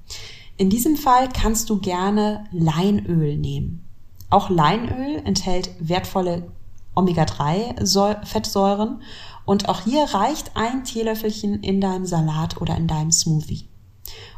In 0.56 0.68
diesem 0.68 0.96
Fall 0.96 1.28
kannst 1.28 1.70
du 1.70 1.78
gerne 1.78 2.46
Leinöl 2.50 3.36
nehmen. 3.36 3.86
Auch 4.30 4.50
Leinöl 4.50 5.22
enthält 5.24 5.70
wertvolle 5.78 6.50
Omega-3-Fettsäuren. 6.96 9.02
Und 9.44 9.68
auch 9.68 9.82
hier 9.82 10.02
reicht 10.02 10.56
ein 10.56 10.82
Teelöffelchen 10.82 11.62
in 11.62 11.80
deinem 11.80 12.06
Salat 12.06 12.60
oder 12.60 12.76
in 12.76 12.88
deinem 12.88 13.12
Smoothie. 13.12 13.68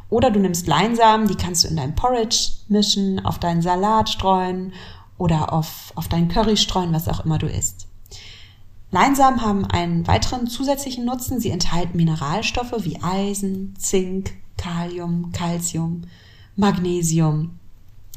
Oder 0.09 0.31
du 0.31 0.39
nimmst 0.39 0.67
Leinsamen, 0.67 1.27
die 1.27 1.35
kannst 1.35 1.63
du 1.63 1.67
in 1.67 1.77
dein 1.77 1.95
Porridge 1.95 2.51
mischen, 2.67 3.23
auf 3.23 3.39
deinen 3.39 3.61
Salat 3.61 4.09
streuen 4.09 4.73
oder 5.17 5.53
auf, 5.53 5.91
auf 5.95 6.07
deinen 6.07 6.29
Curry 6.29 6.57
streuen, 6.57 6.93
was 6.93 7.07
auch 7.07 7.25
immer 7.25 7.37
du 7.37 7.47
isst. 7.47 7.87
Leinsamen 8.91 9.41
haben 9.43 9.65
einen 9.65 10.07
weiteren 10.07 10.47
zusätzlichen 10.47 11.05
Nutzen. 11.05 11.39
Sie 11.39 11.51
enthalten 11.51 11.95
Mineralstoffe 11.95 12.73
wie 12.79 12.99
Eisen, 13.03 13.75
Zink, 13.77 14.33
Kalium, 14.57 15.31
Calcium, 15.31 16.01
Magnesium. 16.55 17.59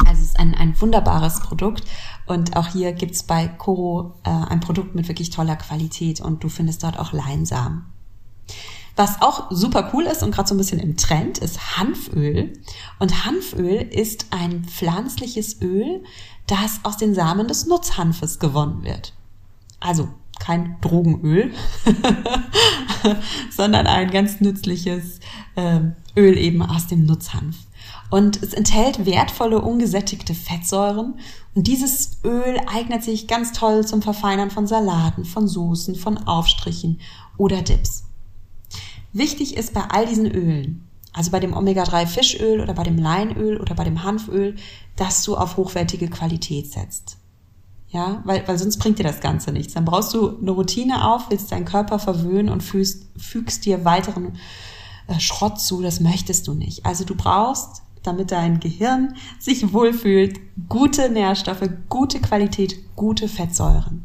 Also 0.07 0.23
es 0.23 0.29
ist 0.29 0.41
ein, 0.41 0.55
ein 0.55 0.81
wunderbares 0.81 1.41
Produkt. 1.41 1.85
Und 2.27 2.57
auch 2.57 2.69
hier 2.69 2.93
gibt's 2.93 3.23
bei 3.23 3.49
Coro 3.49 4.15
äh, 4.25 4.31
ein 4.31 4.61
Produkt 4.61 4.95
mit 4.95 5.09
wirklich 5.09 5.29
toller 5.29 5.57
Qualität 5.57 6.21
und 6.23 6.43
du 6.43 6.49
findest 6.49 6.83
dort 6.83 6.99
auch 6.99 7.13
Leinsamen. 7.13 7.85
Was 8.97 9.23
auch 9.23 9.51
super 9.51 9.91
cool 9.93 10.05
ist 10.05 10.23
und 10.23 10.35
gerade 10.35 10.49
so 10.49 10.55
ein 10.55 10.59
bisschen 10.59 10.79
im 10.79 10.97
Trend 10.97 11.39
ist 11.39 11.79
Hanföl. 11.79 12.53
Und 12.99 13.25
Hanföl 13.25 13.81
ist 13.91 14.27
ein 14.31 14.65
pflanzliches 14.65 15.63
Öl, 15.63 16.05
das 16.47 16.81
aus 16.83 16.99
den 16.99 17.15
Samen 17.15 17.49
des 17.49 17.67
Nutzhanfes 17.67 18.39
gewonnen 18.39 18.85
wird. 18.85 19.15
Also 19.81 20.09
kein 20.39 20.77
Drogenöl, 20.81 21.53
sondern 23.51 23.87
ein 23.87 24.11
ganz 24.11 24.41
nützliches 24.41 25.21
äh, 25.55 25.81
Öl 26.17 26.37
eben 26.37 26.63
aus 26.63 26.89
dem 26.89 27.07
Nutzhanf. 27.07 27.57
Und 28.11 28.43
es 28.43 28.53
enthält 28.53 29.07
wertvolle, 29.07 29.63
ungesättigte 29.63 30.35
Fettsäuren. 30.35 31.15
Und 31.55 31.67
dieses 31.67 32.19
Öl 32.25 32.61
eignet 32.67 33.03
sich 33.03 33.27
ganz 33.27 33.53
toll 33.53 33.87
zum 33.87 34.03
Verfeinern 34.03 34.51
von 34.51 34.67
Salaten, 34.67 35.25
von 35.25 35.49
Soßen, 35.49 35.95
von 35.95 36.19
Aufstrichen 36.19 37.01
oder 37.39 37.63
Dips. 37.63 38.05
Wichtig 39.13 39.57
ist 39.57 39.75
bei 39.75 39.83
all 39.83 40.07
diesen 40.07 40.31
Ölen, 40.31 40.89
also 41.13 41.31
bei 41.31 41.41
dem 41.41 41.55
Omega-3 41.55 42.07
Fischöl 42.07 42.61
oder 42.61 42.75
bei 42.75 42.83
dem 42.83 42.97
Leinöl 42.97 43.61
oder 43.61 43.75
bei 43.75 43.85
dem 43.85 44.03
Hanföl, 44.03 44.57
dass 44.97 45.23
du 45.23 45.37
auf 45.37 45.57
hochwertige 45.57 46.09
Qualität 46.09 46.73
setzt. 46.73 47.19
Ja, 47.91 48.23
weil, 48.25 48.47
weil 48.49 48.59
sonst 48.59 48.79
bringt 48.79 48.99
dir 48.99 49.03
das 49.03 49.21
Ganze 49.21 49.53
nichts. 49.53 49.75
Dann 49.75 49.85
brauchst 49.85 50.15
du 50.15 50.39
eine 50.39 50.51
Routine 50.51 51.13
auf, 51.13 51.29
willst 51.29 51.53
deinen 51.53 51.67
Körper 51.67 51.99
verwöhnen 51.99 52.49
und 52.49 52.63
fügst, 52.63 53.07
fügst 53.19 53.67
dir 53.67 53.85
weiteren 53.85 54.39
äh, 55.09 55.21
Schrott 55.21 55.61
zu. 55.61 55.83
Das 55.83 56.01
möchtest 56.01 56.49
du 56.49 56.55
nicht. 56.55 56.87
Also 56.87 57.05
du 57.05 57.15
brauchst, 57.15 57.83
damit 58.03 58.33
dein 58.33 58.61
Gehirn 58.61 59.15
sich 59.39 59.75
wohlfühlt, 59.75 60.41
gute 60.71 61.11
Nährstoffe, 61.11 61.69
gute 61.91 62.19
Qualität, 62.21 62.79
gute 62.97 63.29
Fettsäuren. 63.29 64.05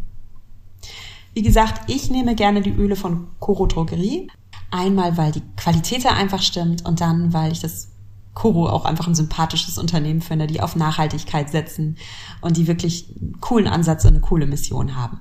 Wie 1.34 1.42
gesagt, 1.42 1.90
ich 1.90 2.10
nehme 2.10 2.36
gerne 2.36 2.62
die 2.62 2.72
Öle 2.72 2.98
von 2.98 3.28
Coro 3.40 3.68
Drogerie. 3.68 4.28
Einmal, 4.72 5.18
weil 5.18 5.32
die 5.32 5.44
Qualität 5.56 6.06
da 6.06 6.10
einfach 6.12 6.42
stimmt 6.42 6.86
und 6.86 7.00
dann, 7.02 7.34
weil 7.34 7.52
ich 7.52 7.62
das 7.62 7.90
Koro 8.34 8.70
auch 8.70 8.86
einfach 8.86 9.08
ein 9.08 9.16
sympathisches 9.16 9.78
Unternehmen 9.78 10.22
finde, 10.22 10.46
die 10.46 10.62
auf 10.62 10.76
Nachhaltigkeit 10.76 11.50
setzen 11.50 11.98
und 12.42 12.58
die 12.58 12.68
wirklich 12.68 13.16
einen 13.20 13.40
coolen 13.42 13.68
Ansatz 13.68 14.06
und 14.06 14.12
eine 14.12 14.20
coole 14.22 14.46
Mission 14.46 14.96
haben. 14.96 15.20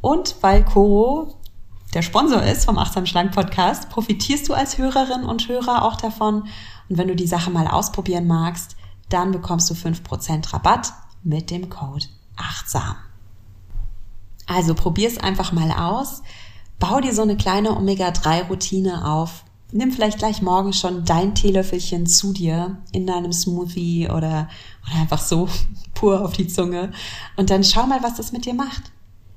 Und 0.00 0.36
weil 0.42 0.64
Koro 0.64 1.38
der 1.94 2.02
Sponsor 2.02 2.42
ist 2.42 2.66
vom 2.66 2.76
Achtsam 2.76 3.06
Schlank 3.06 3.32
Podcast, 3.32 3.88
profitierst 3.88 4.48
du 4.48 4.52
als 4.52 4.76
Hörerin 4.76 5.24
und 5.24 5.48
Hörer 5.48 5.82
auch 5.82 5.96
davon. 5.96 6.42
Und 6.88 6.98
wenn 6.98 7.08
du 7.08 7.16
die 7.16 7.26
Sache 7.26 7.50
mal 7.50 7.66
ausprobieren 7.66 8.26
magst, 8.26 8.76
dann 9.08 9.32
bekommst 9.32 9.70
du 9.70 9.74
fünf 9.74 10.04
Prozent 10.04 10.52
Rabatt 10.52 10.92
mit 11.22 11.50
dem 11.50 11.70
Code 11.70 12.04
achtsam. 12.36 12.96
Also 14.46 14.74
probier's 14.74 15.16
einfach 15.16 15.52
mal 15.52 15.70
aus. 15.72 16.22
Bau 16.78 17.00
dir 17.00 17.14
so 17.14 17.22
eine 17.22 17.36
kleine 17.36 17.76
Omega-3-Routine 17.76 19.06
auf 19.06 19.44
nimm 19.72 19.92
vielleicht 19.92 20.18
gleich 20.18 20.42
morgen 20.42 20.72
schon 20.72 21.04
dein 21.04 21.34
Teelöffelchen 21.34 22.06
zu 22.06 22.32
dir 22.32 22.78
in 22.92 23.06
deinem 23.06 23.32
Smoothie 23.32 24.08
oder, 24.08 24.48
oder 24.86 25.00
einfach 25.00 25.20
so 25.20 25.48
pur 25.94 26.24
auf 26.24 26.32
die 26.32 26.48
Zunge 26.48 26.92
und 27.36 27.50
dann 27.50 27.64
schau 27.64 27.86
mal, 27.86 28.02
was 28.02 28.14
das 28.14 28.32
mit 28.32 28.46
dir 28.46 28.54
macht. 28.54 28.92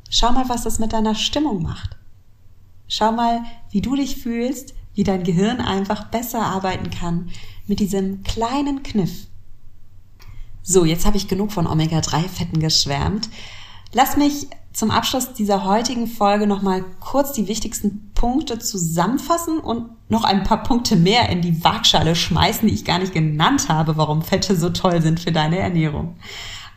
Schau 0.09 0.31
mal, 0.31 0.47
was 0.49 0.63
das 0.63 0.79
mit 0.79 0.93
deiner 0.93 1.15
Stimmung 1.15 1.61
macht. 1.61 1.97
Schau 2.87 3.11
mal, 3.13 3.43
wie 3.69 3.81
du 3.81 3.95
dich 3.95 4.17
fühlst, 4.17 4.73
wie 4.93 5.05
dein 5.05 5.23
Gehirn 5.23 5.61
einfach 5.61 6.05
besser 6.05 6.41
arbeiten 6.41 6.89
kann 6.89 7.29
mit 7.65 7.79
diesem 7.79 8.23
kleinen 8.23 8.83
Kniff. 8.83 9.27
So, 10.63 10.83
jetzt 10.83 11.05
habe 11.05 11.17
ich 11.17 11.29
genug 11.29 11.53
von 11.53 11.65
Omega-3-Fetten 11.65 12.59
geschwärmt. 12.59 13.29
Lass 13.93 14.15
mich 14.15 14.47
zum 14.73 14.89
Abschluss 14.89 15.33
dieser 15.33 15.65
heutigen 15.65 16.07
Folge 16.07 16.47
nochmal 16.47 16.85
kurz 17.01 17.33
die 17.33 17.47
wichtigsten 17.47 18.11
Punkte 18.13 18.57
zusammenfassen 18.57 19.59
und 19.59 19.89
noch 20.09 20.23
ein 20.23 20.43
paar 20.43 20.63
Punkte 20.63 20.95
mehr 20.95 21.29
in 21.29 21.41
die 21.41 21.61
Waagschale 21.63 22.15
schmeißen, 22.15 22.67
die 22.67 22.73
ich 22.73 22.85
gar 22.85 22.99
nicht 22.99 23.13
genannt 23.13 23.67
habe, 23.67 23.97
warum 23.97 24.21
Fette 24.21 24.55
so 24.55 24.69
toll 24.69 25.01
sind 25.01 25.19
für 25.19 25.33
deine 25.33 25.59
Ernährung. 25.59 26.15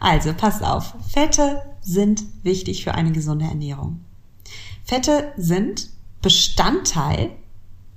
Also, 0.01 0.33
pass 0.35 0.61
auf. 0.61 0.95
Fette 1.09 1.63
sind 1.81 2.25
wichtig 2.43 2.83
für 2.83 2.95
eine 2.95 3.13
gesunde 3.13 3.45
Ernährung. 3.45 4.01
Fette 4.85 5.33
sind 5.37 5.91
Bestandteil 6.21 7.31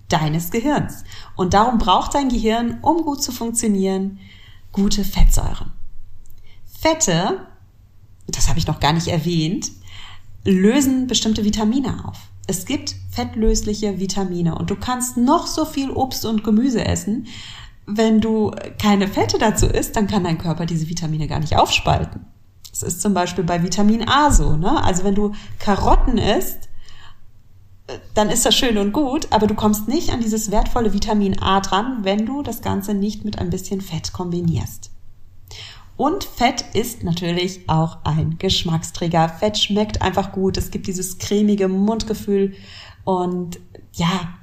deines 0.09 0.51
Gehirns. 0.51 1.03
Und 1.35 1.53
darum 1.53 1.79
braucht 1.79 2.13
dein 2.13 2.29
Gehirn, 2.29 2.79
um 2.81 3.03
gut 3.03 3.23
zu 3.23 3.31
funktionieren, 3.31 4.19
gute 4.71 5.03
Fettsäuren. 5.03 5.73
Fette, 6.65 7.47
das 8.27 8.49
habe 8.49 8.59
ich 8.59 8.67
noch 8.67 8.79
gar 8.79 8.93
nicht 8.93 9.07
erwähnt, 9.07 9.71
lösen 10.43 11.07
bestimmte 11.07 11.43
Vitamine 11.43 12.05
auf. 12.05 12.17
Es 12.47 12.65
gibt 12.65 12.95
fettlösliche 13.11 13.99
Vitamine 13.99 14.55
und 14.55 14.69
du 14.69 14.75
kannst 14.75 15.17
noch 15.17 15.47
so 15.47 15.65
viel 15.65 15.91
Obst 15.91 16.25
und 16.25 16.43
Gemüse 16.43 16.85
essen. 16.85 17.27
Wenn 17.85 18.21
du 18.21 18.51
keine 18.81 19.07
Fette 19.07 19.37
dazu 19.37 19.65
isst, 19.65 19.95
dann 19.95 20.07
kann 20.07 20.23
dein 20.23 20.37
Körper 20.37 20.65
diese 20.65 20.87
Vitamine 20.89 21.27
gar 21.27 21.39
nicht 21.39 21.57
aufspalten. 21.57 22.25
Das 22.69 22.83
ist 22.83 23.01
zum 23.01 23.13
Beispiel 23.13 23.43
bei 23.43 23.63
Vitamin 23.63 24.07
A 24.07 24.31
so. 24.31 24.55
Ne? 24.55 24.83
Also 24.83 25.03
wenn 25.03 25.15
du 25.15 25.33
Karotten 25.59 26.17
isst, 26.17 26.69
dann 28.13 28.29
ist 28.29 28.45
das 28.45 28.55
schön 28.55 28.77
und 28.77 28.91
gut, 28.91 29.27
aber 29.31 29.47
du 29.47 29.55
kommst 29.55 29.87
nicht 29.87 30.11
an 30.11 30.21
dieses 30.21 30.51
wertvolle 30.51 30.93
Vitamin 30.93 31.41
A 31.41 31.61
dran, 31.61 31.99
wenn 32.03 32.25
du 32.25 32.43
das 32.43 32.61
Ganze 32.61 32.93
nicht 32.93 33.23
mit 33.23 33.39
ein 33.39 33.49
bisschen 33.49 33.81
Fett 33.81 34.13
kombinierst. 34.13 34.91
Und 35.97 36.23
Fett 36.23 36.63
ist 36.73 37.03
natürlich 37.03 37.67
auch 37.67 37.97
ein 38.03 38.37
Geschmacksträger. 38.37 39.29
Fett 39.29 39.57
schmeckt 39.57 40.03
einfach 40.03 40.31
gut. 40.31 40.55
Es 40.57 40.69
gibt 40.69 40.85
dieses 40.85 41.17
cremige 41.17 41.67
Mundgefühl 41.67 42.53
und 43.03 43.59
ja, 43.93 44.37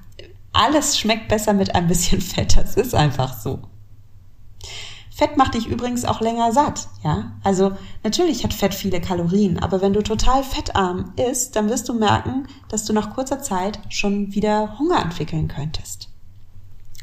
alles 0.53 0.99
schmeckt 0.99 1.29
besser 1.29 1.53
mit 1.53 1.75
ein 1.75 1.87
bisschen 1.87 2.21
Fett. 2.23 2.57
Das 2.57 2.77
ist 2.77 2.95
einfach 2.95 3.39
so. 3.39 3.61
Fett 5.15 5.37
macht 5.37 5.55
dich 5.55 5.69
übrigens 5.69 6.05
auch 6.05 6.21
länger 6.21 6.51
satt, 6.51 6.89
ja? 7.05 7.31
Also 7.45 7.77
natürlich 8.03 8.43
hat 8.43 8.53
Fett 8.53 8.75
viele 8.75 9.01
Kalorien, 9.01 9.61
aber 9.61 9.81
wenn 9.81 9.93
du 9.93 10.03
total 10.03 10.43
fettarm 10.43 11.13
isst, 11.15 11.55
dann 11.55 11.69
wirst 11.69 11.89
du 11.89 11.95
merken, 11.95 12.49
dass 12.69 12.85
du 12.85 12.93
nach 12.93 13.15
kurzer 13.15 13.41
Zeit 13.41 13.79
schon 13.91 14.35
wieder 14.35 14.77
Hunger 14.81 15.01
entwickeln 15.01 15.47
könntest. 15.47 16.09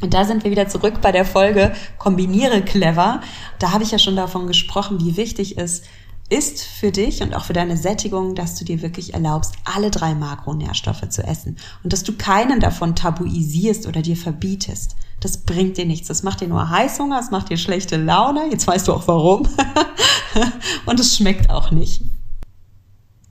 Und 0.01 0.13
da 0.13 0.25
sind 0.25 0.43
wir 0.43 0.51
wieder 0.51 0.67
zurück 0.67 0.95
bei 1.01 1.11
der 1.11 1.25
Folge 1.25 1.73
Kombiniere 1.97 2.61
clever. 2.63 3.21
Da 3.59 3.71
habe 3.71 3.83
ich 3.83 3.91
ja 3.91 3.99
schon 3.99 4.15
davon 4.15 4.47
gesprochen, 4.47 4.99
wie 4.99 5.15
wichtig 5.15 5.57
es 5.57 5.83
ist 6.29 6.63
für 6.63 6.91
dich 6.91 7.21
und 7.21 7.35
auch 7.35 7.43
für 7.43 7.53
deine 7.53 7.75
Sättigung, 7.75 8.35
dass 8.35 8.55
du 8.55 8.63
dir 8.63 8.81
wirklich 8.81 9.13
erlaubst, 9.13 9.53
alle 9.65 9.91
drei 9.91 10.15
Makronährstoffe 10.15 11.09
zu 11.09 11.23
essen 11.23 11.57
und 11.83 11.91
dass 11.91 12.03
du 12.03 12.13
keinen 12.13 12.61
davon 12.61 12.95
tabuisierst 12.95 13.85
oder 13.85 14.01
dir 14.01 14.15
verbietest. 14.15 14.95
Das 15.19 15.37
bringt 15.39 15.77
dir 15.77 15.85
nichts. 15.85 16.07
Das 16.07 16.23
macht 16.23 16.41
dir 16.41 16.47
nur 16.47 16.69
Heißhunger, 16.69 17.19
es 17.19 17.31
macht 17.31 17.49
dir 17.49 17.57
schlechte 17.57 17.97
Laune. 17.97 18.49
Jetzt 18.49 18.65
weißt 18.65 18.87
du 18.87 18.93
auch 18.93 19.07
warum. 19.07 19.47
und 20.85 20.99
es 20.99 21.17
schmeckt 21.17 21.49
auch 21.49 21.69
nicht. 21.71 22.01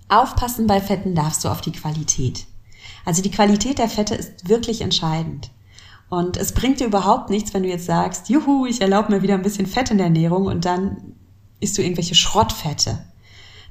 Aufpassen 0.08 0.66
bei 0.66 0.80
Fetten 0.80 1.14
darfst 1.14 1.42
du 1.44 1.48
auf 1.48 1.62
die 1.62 1.72
Qualität. 1.72 2.46
Also 3.04 3.22
die 3.22 3.30
Qualität 3.30 3.78
der 3.78 3.88
Fette 3.88 4.14
ist 4.14 4.48
wirklich 4.48 4.82
entscheidend. 4.82 5.50
Und 6.10 6.36
es 6.36 6.52
bringt 6.52 6.80
dir 6.80 6.88
überhaupt 6.88 7.30
nichts, 7.30 7.54
wenn 7.54 7.62
du 7.62 7.68
jetzt 7.68 7.86
sagst, 7.86 8.28
juhu, 8.28 8.66
ich 8.66 8.80
erlaube 8.80 9.12
mir 9.12 9.22
wieder 9.22 9.34
ein 9.34 9.42
bisschen 9.42 9.66
Fett 9.66 9.90
in 9.92 9.96
der 9.96 10.08
Ernährung 10.08 10.46
und 10.46 10.64
dann 10.64 11.14
isst 11.60 11.78
du 11.78 11.82
irgendwelche 11.82 12.16
Schrottfette. 12.16 12.98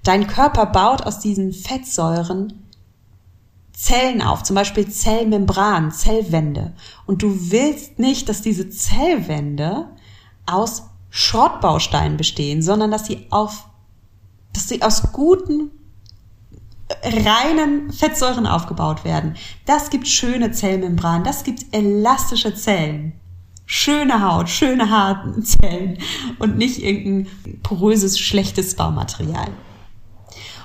Dein 0.03 0.25
Körper 0.25 0.65
baut 0.65 1.05
aus 1.05 1.19
diesen 1.19 1.51
Fettsäuren 1.51 2.63
Zellen 3.73 4.21
auf, 4.21 4.43
zum 4.43 4.55
Beispiel 4.55 4.89
Zellmembran, 4.89 5.91
Zellwände. 5.91 6.73
Und 7.05 7.21
du 7.23 7.51
willst 7.51 7.99
nicht, 7.99 8.27
dass 8.29 8.41
diese 8.41 8.69
Zellwände 8.69 9.87
aus 10.45 10.83
Schrottbausteinen 11.09 12.17
bestehen, 12.17 12.61
sondern 12.61 12.91
dass 12.91 13.05
sie 13.05 13.27
auf, 13.29 13.69
dass 14.53 14.67
sie 14.67 14.81
aus 14.81 15.11
guten 15.11 15.71
reinen 17.03 17.91
Fettsäuren 17.91 18.47
aufgebaut 18.47 19.03
werden. 19.03 19.35
Das 19.65 19.89
gibt 19.89 20.07
schöne 20.07 20.51
Zellmembran, 20.51 21.23
das 21.23 21.43
gibt 21.43 21.73
elastische 21.73 22.55
Zellen. 22.55 23.13
Schöne 23.65 24.27
Haut, 24.27 24.49
schöne 24.49 24.89
harten 24.89 25.43
Zellen 25.43 25.99
und 26.39 26.57
nicht 26.57 26.81
irgendein 26.81 27.61
poröses, 27.61 28.19
schlechtes 28.19 28.75
Baumaterial. 28.75 29.49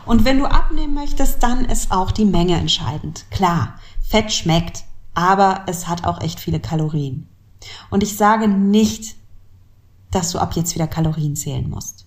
Und 0.06 0.24
wenn 0.24 0.38
du 0.38 0.46
abnehmen 0.46 0.94
möchtest, 0.94 1.42
dann 1.42 1.66
ist 1.66 1.90
auch 1.92 2.10
die 2.10 2.24
Menge 2.24 2.56
entscheidend. 2.56 3.26
Klar, 3.30 3.78
Fett 4.00 4.32
schmeckt, 4.32 4.84
aber 5.14 5.64
es 5.66 5.86
hat 5.86 6.06
auch 6.06 6.20
echt 6.22 6.40
viele 6.40 6.60
Kalorien. 6.60 7.28
Und 7.90 8.02
ich 8.02 8.16
sage 8.16 8.48
nicht, 8.48 9.16
dass 10.10 10.32
du 10.32 10.38
ab 10.38 10.54
jetzt 10.54 10.74
wieder 10.74 10.86
Kalorien 10.86 11.36
zählen 11.36 11.68
musst. 11.68 12.06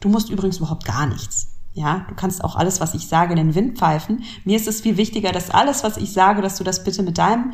Du 0.00 0.08
musst 0.08 0.30
übrigens 0.30 0.58
überhaupt 0.58 0.84
gar 0.84 1.06
nichts. 1.06 1.48
Ja, 1.72 2.04
du 2.08 2.14
kannst 2.14 2.42
auch 2.42 2.56
alles, 2.56 2.80
was 2.80 2.94
ich 2.94 3.06
sage, 3.06 3.32
in 3.32 3.36
den 3.36 3.54
Wind 3.54 3.78
pfeifen. 3.78 4.24
Mir 4.44 4.56
ist 4.56 4.66
es 4.66 4.80
viel 4.80 4.96
wichtiger, 4.96 5.32
dass 5.32 5.50
alles, 5.50 5.84
was 5.84 5.96
ich 5.96 6.12
sage, 6.12 6.42
dass 6.42 6.56
du 6.56 6.64
das 6.64 6.82
bitte 6.82 7.02
mit 7.02 7.18
deinem 7.18 7.52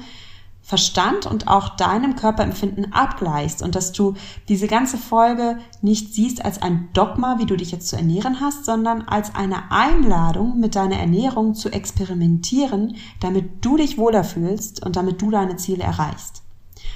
Verstand 0.67 1.27
und 1.27 1.47
auch 1.47 1.77
deinem 1.77 2.17
Körperempfinden 2.17 2.93
abgleichst 2.93 3.63
und 3.63 3.77
dass 3.77 3.93
du 3.93 4.15
diese 4.49 4.67
ganze 4.67 4.99
Folge 4.99 5.59
nicht 5.81 6.13
siehst 6.13 6.45
als 6.45 6.61
ein 6.61 6.89
Dogma, 6.93 7.39
wie 7.39 7.47
du 7.47 7.57
dich 7.57 7.71
jetzt 7.71 7.87
zu 7.87 7.95
ernähren 7.95 8.41
hast, 8.41 8.65
sondern 8.65 9.03
als 9.03 9.37
eine 9.37 9.71
Einladung, 9.71 10.59
mit 10.59 10.75
deiner 10.75 10.97
Ernährung 10.97 11.55
zu 11.55 11.71
experimentieren, 11.71 12.97
damit 13.21 13.65
du 13.65 13.77
dich 13.77 13.97
wohler 13.97 14.25
fühlst 14.25 14.85
und 14.85 14.97
damit 14.97 15.23
du 15.23 15.31
deine 15.31 15.55
Ziele 15.55 15.85
erreichst. 15.85 16.43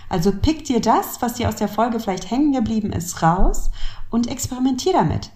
Also 0.08 0.32
pick 0.32 0.64
dir 0.64 0.80
das, 0.80 1.22
was 1.22 1.34
dir 1.34 1.48
aus 1.48 1.54
der 1.54 1.68
Folge 1.68 2.00
vielleicht 2.00 2.28
hängen 2.28 2.50
geblieben 2.50 2.92
ist, 2.92 3.22
raus 3.22 3.70
und 4.10 4.28
experimentier 4.28 4.94
damit. 4.94 5.30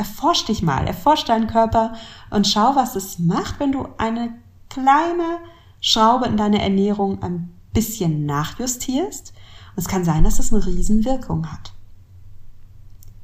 Erforsch 0.00 0.46
dich 0.46 0.62
mal, 0.62 0.86
erforsch 0.86 1.26
deinen 1.26 1.46
Körper 1.46 1.92
und 2.30 2.46
schau, 2.46 2.74
was 2.74 2.96
es 2.96 3.18
macht, 3.18 3.60
wenn 3.60 3.70
du 3.70 3.86
eine 3.98 4.32
kleine 4.70 5.40
Schraube 5.82 6.24
in 6.24 6.38
deiner 6.38 6.60
Ernährung 6.60 7.22
ein 7.22 7.52
bisschen 7.74 8.24
nachjustierst. 8.24 9.34
Und 9.76 9.78
es 9.78 9.88
kann 9.88 10.06
sein, 10.06 10.24
dass 10.24 10.38
das 10.38 10.54
eine 10.54 10.64
Riesenwirkung 10.64 11.52
hat. 11.52 11.74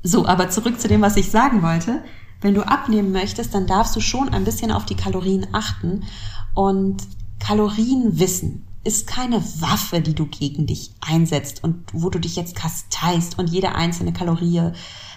So, 0.03 0.27
aber 0.27 0.51
zurück 0.51 0.79
zu 0.79 0.87
dem, 0.87 1.01
was 1.01 1.17
ich 1.17 1.31
sagen 1.31 1.63
wollte. 1.63 2.05
Wenn 2.43 2.53
du 2.53 2.61
abnehmen 2.61 3.11
möchtest, 3.11 3.55
dann 3.55 3.67
darfst 3.67 3.97
du 3.97 4.01
schon 4.01 4.29
ein 4.29 4.45
bisschen 4.45 4.71
auf 4.71 4.85
die 4.85 4.97
Kalorien 4.97 5.47
achten. 5.53 6.05
Und 6.53 7.05
Kalorienwissen 7.39 8.67
ist 8.85 9.07
keine 9.07 9.43
Waffe, 9.63 10.03
die 10.03 10.15
du 10.15 10.27
gegen 10.27 10.67
dich 10.67 10.93
einsetzt 11.01 11.65
und 11.65 11.87
wo 11.95 12.11
du 12.11 12.21
dich 12.21 12.37
jetzt 12.37 12.55
kasteist 12.55 13.39
und 13.39 13.49
jede 13.49 13.75
einzelne 13.75 14.13
Kalorie 14.13 14.73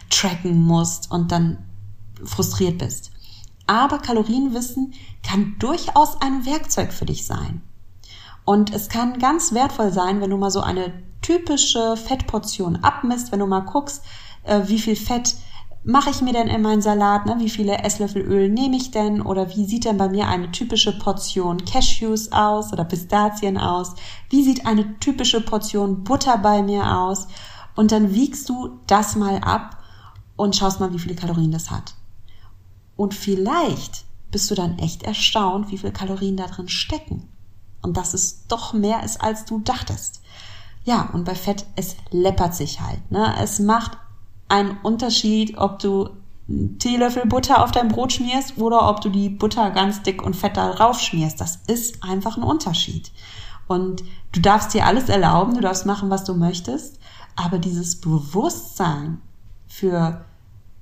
tracken 0.10 0.62
musst 0.62 1.12
und 1.12 1.32
dann 1.32 1.58
frustriert 2.24 2.78
bist. 2.78 3.12
Aber 3.68 4.00
Kalorienwissen 4.00 4.94
kann 5.24 5.56
durchaus 5.60 6.22
ein 6.22 6.46
Werkzeug 6.46 6.92
für 6.92 7.06
dich 7.06 7.26
sein. 7.26 7.62
Und 8.46 8.74
es 8.74 8.90
kann 8.90 9.20
ganz 9.20 9.54
wertvoll 9.54 9.92
sein, 9.92 10.22
wenn 10.22 10.32
du 10.32 10.38
mal 10.38 10.50
so 10.50 10.62
eine 10.62 10.92
typische 11.22 11.96
Fettportion 11.96 12.78
abmisst, 12.78 13.32
wenn 13.32 13.40
du 13.40 13.46
mal 13.46 13.60
guckst, 13.60 14.04
äh, 14.44 14.62
wie 14.66 14.80
viel 14.80 14.96
Fett 14.96 15.36
mache 15.84 16.10
ich 16.10 16.22
mir 16.22 16.34
denn 16.34 16.48
in 16.48 16.62
meinen 16.62 16.82
Salat, 16.82 17.26
ne? 17.26 17.36
wie 17.40 17.50
viele 17.50 17.84
Esslöffel 17.84 18.22
Öl 18.22 18.50
nehme 18.50 18.76
ich 18.76 18.92
denn 18.92 19.22
oder 19.22 19.56
wie 19.56 19.66
sieht 19.66 19.86
denn 19.86 19.98
bei 19.98 20.10
mir 20.10 20.28
eine 20.28 20.52
typische 20.52 20.98
Portion 20.98 21.64
Cashews 21.64 22.32
aus 22.32 22.74
oder 22.74 22.84
Pistazien 22.84 23.58
aus, 23.58 23.96
wie 24.30 24.44
sieht 24.44 24.66
eine 24.66 25.00
typische 25.00 25.42
Portion 25.42 26.04
Butter 26.04 26.38
bei 26.38 26.62
mir 26.62 26.98
aus 26.98 27.28
und 27.76 27.92
dann 27.92 28.14
wiegst 28.14 28.50
du 28.50 28.80
das 28.88 29.16
mal 29.16 29.38
ab 29.38 29.79
und 30.40 30.56
schaust 30.56 30.80
mal, 30.80 30.94
wie 30.94 31.00
viele 31.00 31.16
Kalorien 31.16 31.52
das 31.52 31.70
hat. 31.70 31.96
Und 32.96 33.14
vielleicht 33.14 34.06
bist 34.32 34.50
du 34.50 34.56
dann 34.56 34.80
echt 34.80 35.04
erstaunt, 35.04 35.70
wie 35.70 35.78
viele 35.78 35.92
Kalorien 35.92 36.38
da 36.38 36.48
drin 36.48 36.70
stecken. 36.70 37.28
Und 37.82 37.98
dass 37.98 38.14
es 38.14 38.48
doch 38.48 38.72
mehr 38.72 39.04
ist, 39.04 39.22
als 39.22 39.44
du 39.44 39.60
dachtest. 39.60 40.22
Ja, 40.86 41.10
und 41.12 41.26
bei 41.26 41.36
Fett, 41.36 41.66
es 41.76 41.98
läppert 42.12 42.56
sich 42.56 42.80
halt. 42.80 43.12
Ne? 43.12 43.36
Es 43.42 43.60
macht 43.60 43.98
einen 44.48 44.78
Unterschied, 44.82 45.58
ob 45.58 45.80
du 45.80 46.10
einen 46.48 46.80
Teelöffel 46.80 47.26
Butter 47.26 47.62
auf 47.62 47.72
dein 47.72 47.90
Brot 47.90 48.14
schmierst 48.14 48.58
oder 48.58 48.90
ob 48.90 49.02
du 49.02 49.10
die 49.10 49.30
Butter 49.30 49.72
ganz 49.72 50.04
dick 50.04 50.24
und 50.24 50.38
fett 50.38 50.56
da 50.56 50.72
drauf 50.72 51.02
schmierst. 51.02 51.42
Das 51.42 51.58
ist 51.68 52.02
einfach 52.02 52.38
ein 52.38 52.44
Unterschied. 52.44 53.12
Und 53.68 54.04
du 54.32 54.40
darfst 54.40 54.74
dir 54.74 54.86
alles 54.86 55.10
erlauben, 55.10 55.56
du 55.56 55.62
darfst 55.62 55.86
machen, 55.86 56.10
was 56.10 56.24
du 56.24 56.34
möchtest, 56.34 56.98
aber 57.36 57.60
dieses 57.60 58.00
Bewusstsein 58.00 59.22
für 59.68 60.26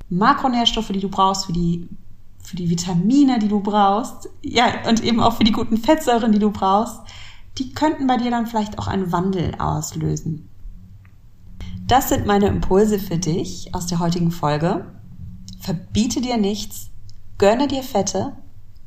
Makronährstoffe, 0.09 0.89
die 0.89 0.99
du 0.99 1.09
brauchst, 1.09 1.45
für 1.45 1.53
die 1.53 1.87
für 2.47 2.55
die 2.55 2.69
Vitamine, 2.69 3.39
die 3.39 3.49
du 3.49 3.59
brauchst, 3.59 4.29
ja, 4.41 4.87
und 4.87 5.03
eben 5.03 5.19
auch 5.19 5.35
für 5.35 5.43
die 5.43 5.51
guten 5.51 5.75
Fettsäuren, 5.75 6.31
die 6.31 6.39
du 6.39 6.49
brauchst, 6.49 7.01
die 7.57 7.73
könnten 7.73 8.07
bei 8.07 8.15
dir 8.15 8.31
dann 8.31 8.47
vielleicht 8.47 8.79
auch 8.79 8.87
einen 8.87 9.11
Wandel 9.11 9.55
auslösen. 9.59 10.47
Das 11.87 12.07
sind 12.07 12.25
meine 12.25 12.47
Impulse 12.47 12.99
für 12.99 13.17
dich 13.17 13.75
aus 13.75 13.87
der 13.87 13.99
heutigen 13.99 14.31
Folge. 14.31 14.85
Verbiete 15.59 16.21
dir 16.21 16.37
nichts, 16.37 16.89
gönne 17.37 17.67
dir 17.67 17.83
Fette, 17.83 18.37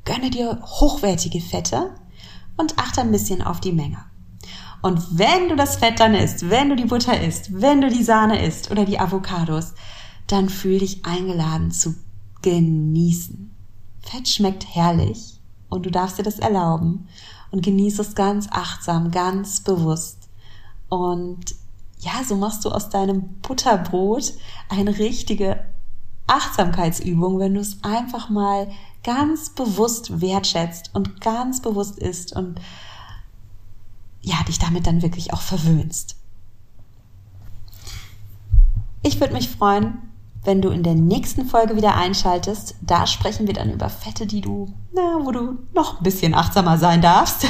gönne 0.07 0.31
dir 0.31 0.61
hochwertige 0.63 1.41
Fette 1.41 1.95
und 2.57 2.79
achte 2.79 3.03
ein 3.03 3.13
bisschen 3.13 3.43
auf 3.43 3.61
die 3.61 3.73
Menge. 3.73 3.99
Und 4.81 5.19
wenn 5.19 5.51
du 5.51 5.57
das 5.57 5.77
Fett 5.77 6.01
dann 6.01 6.15
isst, 6.15 6.49
wenn 6.49 6.71
du 6.71 6.77
die 6.77 6.87
Butter 6.87 7.21
isst, 7.21 7.61
wenn 7.61 7.83
du 7.83 7.91
die 7.91 8.03
Sahne 8.03 8.43
isst 8.47 8.71
oder 8.71 8.87
die 8.87 8.99
Avocados, 8.99 9.75
dann 10.33 10.49
fühl 10.49 10.79
dich 10.79 11.05
eingeladen 11.05 11.71
zu 11.71 11.95
genießen. 12.43 13.51
Fett 14.01 14.29
schmeckt 14.29 14.75
herrlich 14.75 15.41
und 15.69 15.87
du 15.87 15.91
darfst 15.91 16.19
dir 16.19 16.23
das 16.23 16.39
erlauben 16.39 17.09
und 17.51 17.63
genieße 17.63 18.03
es 18.03 18.15
ganz 18.15 18.49
achtsam, 18.51 19.11
ganz 19.11 19.61
bewusst. 19.61 20.29
Und 20.89 21.55
ja, 21.99 22.25
so 22.27 22.37
machst 22.37 22.65
du 22.65 22.71
aus 22.71 22.89
deinem 22.89 23.41
Butterbrot 23.43 24.33
eine 24.69 24.99
richtige 24.99 25.65
Achtsamkeitsübung, 26.27 27.39
wenn 27.39 27.55
du 27.55 27.61
es 27.61 27.83
einfach 27.83 28.31
mal 28.31 28.71
ganz 29.03 29.51
bewusst 29.51 30.21
wertschätzt 30.21 30.91
und 30.95 31.21
ganz 31.21 31.61
bewusst 31.61 31.99
isst 31.99 32.35
und 32.35 32.61
ja, 34.23 34.37
dich 34.47 34.59
damit 34.59 34.87
dann 34.87 35.03
wirklich 35.03 35.33
auch 35.33 35.41
verwöhnst. 35.41 36.17
Ich 39.03 39.19
würde 39.19 39.33
mich 39.33 39.49
freuen, 39.49 40.10
wenn 40.43 40.63
du 40.63 40.71
in 40.71 40.83
der 40.83 40.95
nächsten 40.95 41.45
Folge 41.45 41.77
wieder 41.77 41.97
einschaltest. 41.97 42.75
Da 42.81 43.07
sprechen 43.07 43.47
wir 43.47 43.55
dann 43.55 43.73
über 43.73 43.89
Fette, 43.89 44.27
die 44.27 44.41
du, 44.41 44.73
na, 44.93 45.19
wo 45.23 45.33
du 45.33 45.59
noch 45.75 45.99
ein 45.99 46.03
bisschen 46.03 46.35
achtsamer 46.35 46.79
sein 46.79 47.03
darfst. 47.03 47.47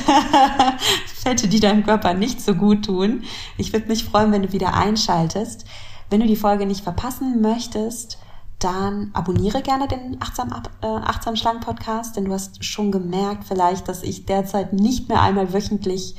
Fette, 1.06 1.48
die 1.48 1.60
deinem 1.60 1.84
Körper 1.84 2.14
nicht 2.14 2.40
so 2.40 2.54
gut 2.54 2.86
tun. 2.86 3.24
Ich 3.56 3.72
würde 3.72 3.86
mich 3.86 4.04
freuen, 4.04 4.32
wenn 4.32 4.42
du 4.42 4.52
wieder 4.52 4.74
einschaltest. 4.74 5.64
Wenn 6.08 6.20
du 6.20 6.26
die 6.26 6.36
Folge 6.36 6.66
nicht 6.66 6.82
verpassen 6.82 7.40
möchtest, 7.40 8.18
dann 8.58 9.10
abonniere 9.14 9.62
gerne 9.62 9.88
den 9.88 10.16
Achtsam, 10.20 10.50
äh, 10.82 10.86
Achtsam 10.86 11.36
Schlank 11.36 11.64
Podcast, 11.64 12.16
denn 12.16 12.26
du 12.26 12.32
hast 12.32 12.64
schon 12.64 12.90
gemerkt 12.92 13.44
vielleicht, 13.44 13.88
dass 13.88 14.02
ich 14.02 14.26
derzeit 14.26 14.72
nicht 14.72 15.08
mehr 15.08 15.22
einmal 15.22 15.52
wöchentlich 15.52 16.16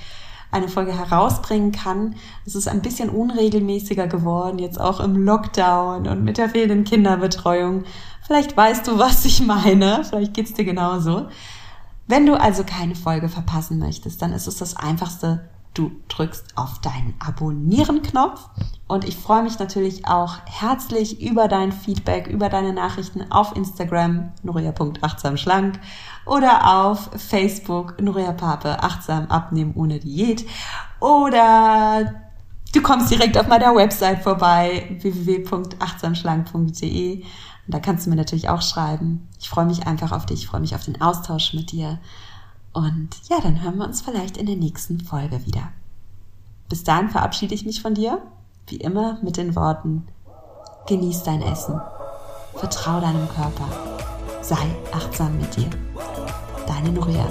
eine 0.52 0.68
Folge 0.68 0.98
herausbringen 0.98 1.72
kann. 1.72 2.16
Es 2.46 2.56
ist 2.56 2.68
ein 2.68 2.82
bisschen 2.82 3.10
unregelmäßiger 3.10 4.08
geworden, 4.08 4.60
jetzt 4.60 4.80
auch 4.80 5.00
im 5.00 5.16
Lockdown 5.16 6.08
und 6.08 6.24
mit 6.24 6.38
der 6.38 6.50
fehlenden 6.50 6.84
Kinderbetreuung. 6.84 7.86
Vielleicht 8.26 8.56
weißt 8.56 8.88
du, 8.88 9.00
was 9.00 9.26
ich 9.26 9.46
meine. 9.46 10.04
Vielleicht 10.04 10.34
geht's 10.34 10.54
dir 10.54 10.66
genauso. 10.66 11.28
Wenn 12.08 12.26
du 12.26 12.40
also 12.40 12.64
keine 12.64 12.96
Folge 12.96 13.30
verpassen 13.30 13.80
möchtest, 13.80 14.22
dann 14.22 14.34
ist 14.34 14.48
es 14.48 14.58
das 14.58 14.76
einfachste, 14.76 15.50
du 15.74 15.92
drückst 16.10 16.58
auf 16.58 16.80
deinen 16.80 17.14
Abonnieren-Knopf 17.20 18.50
und 18.88 19.06
ich 19.06 19.16
freue 19.16 19.44
mich 19.44 19.58
natürlich 19.58 20.06
auch 20.06 20.40
herzlich 20.46 21.22
über 21.22 21.48
dein 21.48 21.72
Feedback, 21.72 22.28
über 22.28 22.50
deine 22.50 22.74
Nachrichten 22.74 23.32
auf 23.32 23.56
Instagram, 23.56 24.34
nuria.achtsamschlank 24.44 25.80
oder 26.26 26.86
auf 26.86 27.10
Facebook, 27.16 28.02
Nuria 28.02 28.34
Pape, 28.34 28.84
achtsam 28.84 29.28
abnehmen 29.28 29.72
ohne 29.76 30.00
Diät. 30.00 30.46
Oder 31.00 32.16
du 32.74 32.82
kommst 32.82 33.10
direkt 33.10 33.38
auf 33.38 33.48
meiner 33.48 33.74
Website 33.74 34.24
vorbei, 34.24 34.98
www.achtsamschlank.de 35.00 37.24
und 37.68 37.68
da 37.68 37.80
kannst 37.80 38.06
du 38.06 38.10
mir 38.10 38.18
natürlich 38.18 38.50
auch 38.50 38.62
schreiben. 38.62 39.30
Ich 39.40 39.48
freue 39.50 39.66
mich 39.66 39.88
einfach 39.88 40.12
auf 40.12 40.26
dich, 40.26 40.42
ich 40.42 40.48
freue 40.48 40.60
mich 40.60 40.76
auf 40.76 40.84
den 40.84 41.02
Austausch 41.02 41.54
mit 41.54 41.72
dir 41.72 42.00
und 42.74 43.10
ja, 43.30 43.40
dann 43.42 43.62
hören 43.62 43.78
wir 43.78 43.86
uns 43.86 44.02
vielleicht 44.02 44.38
in 44.38 44.46
der 44.46 44.56
nächsten 44.56 45.00
Folge 45.00 45.46
wieder. 45.46 45.70
Bis 46.70 46.84
dahin 46.84 47.10
verabschiede 47.10 47.54
ich 47.54 47.66
mich 47.66 47.82
von 47.82 47.94
dir, 47.94 48.22
wie 48.68 48.78
immer 48.78 49.20
mit 49.22 49.38
den 49.38 49.56
Worten, 49.56 50.08
genieß 50.88 51.24
dein 51.24 51.42
Essen, 51.42 51.82
vertrau 52.56 53.02
deinem 53.02 53.28
Körper, 53.28 53.68
sei 54.42 54.76
achtsam 54.94 55.38
mit 55.38 55.56
dir. 55.58 55.70
Deine 56.68 56.92
Nuria. 56.92 57.26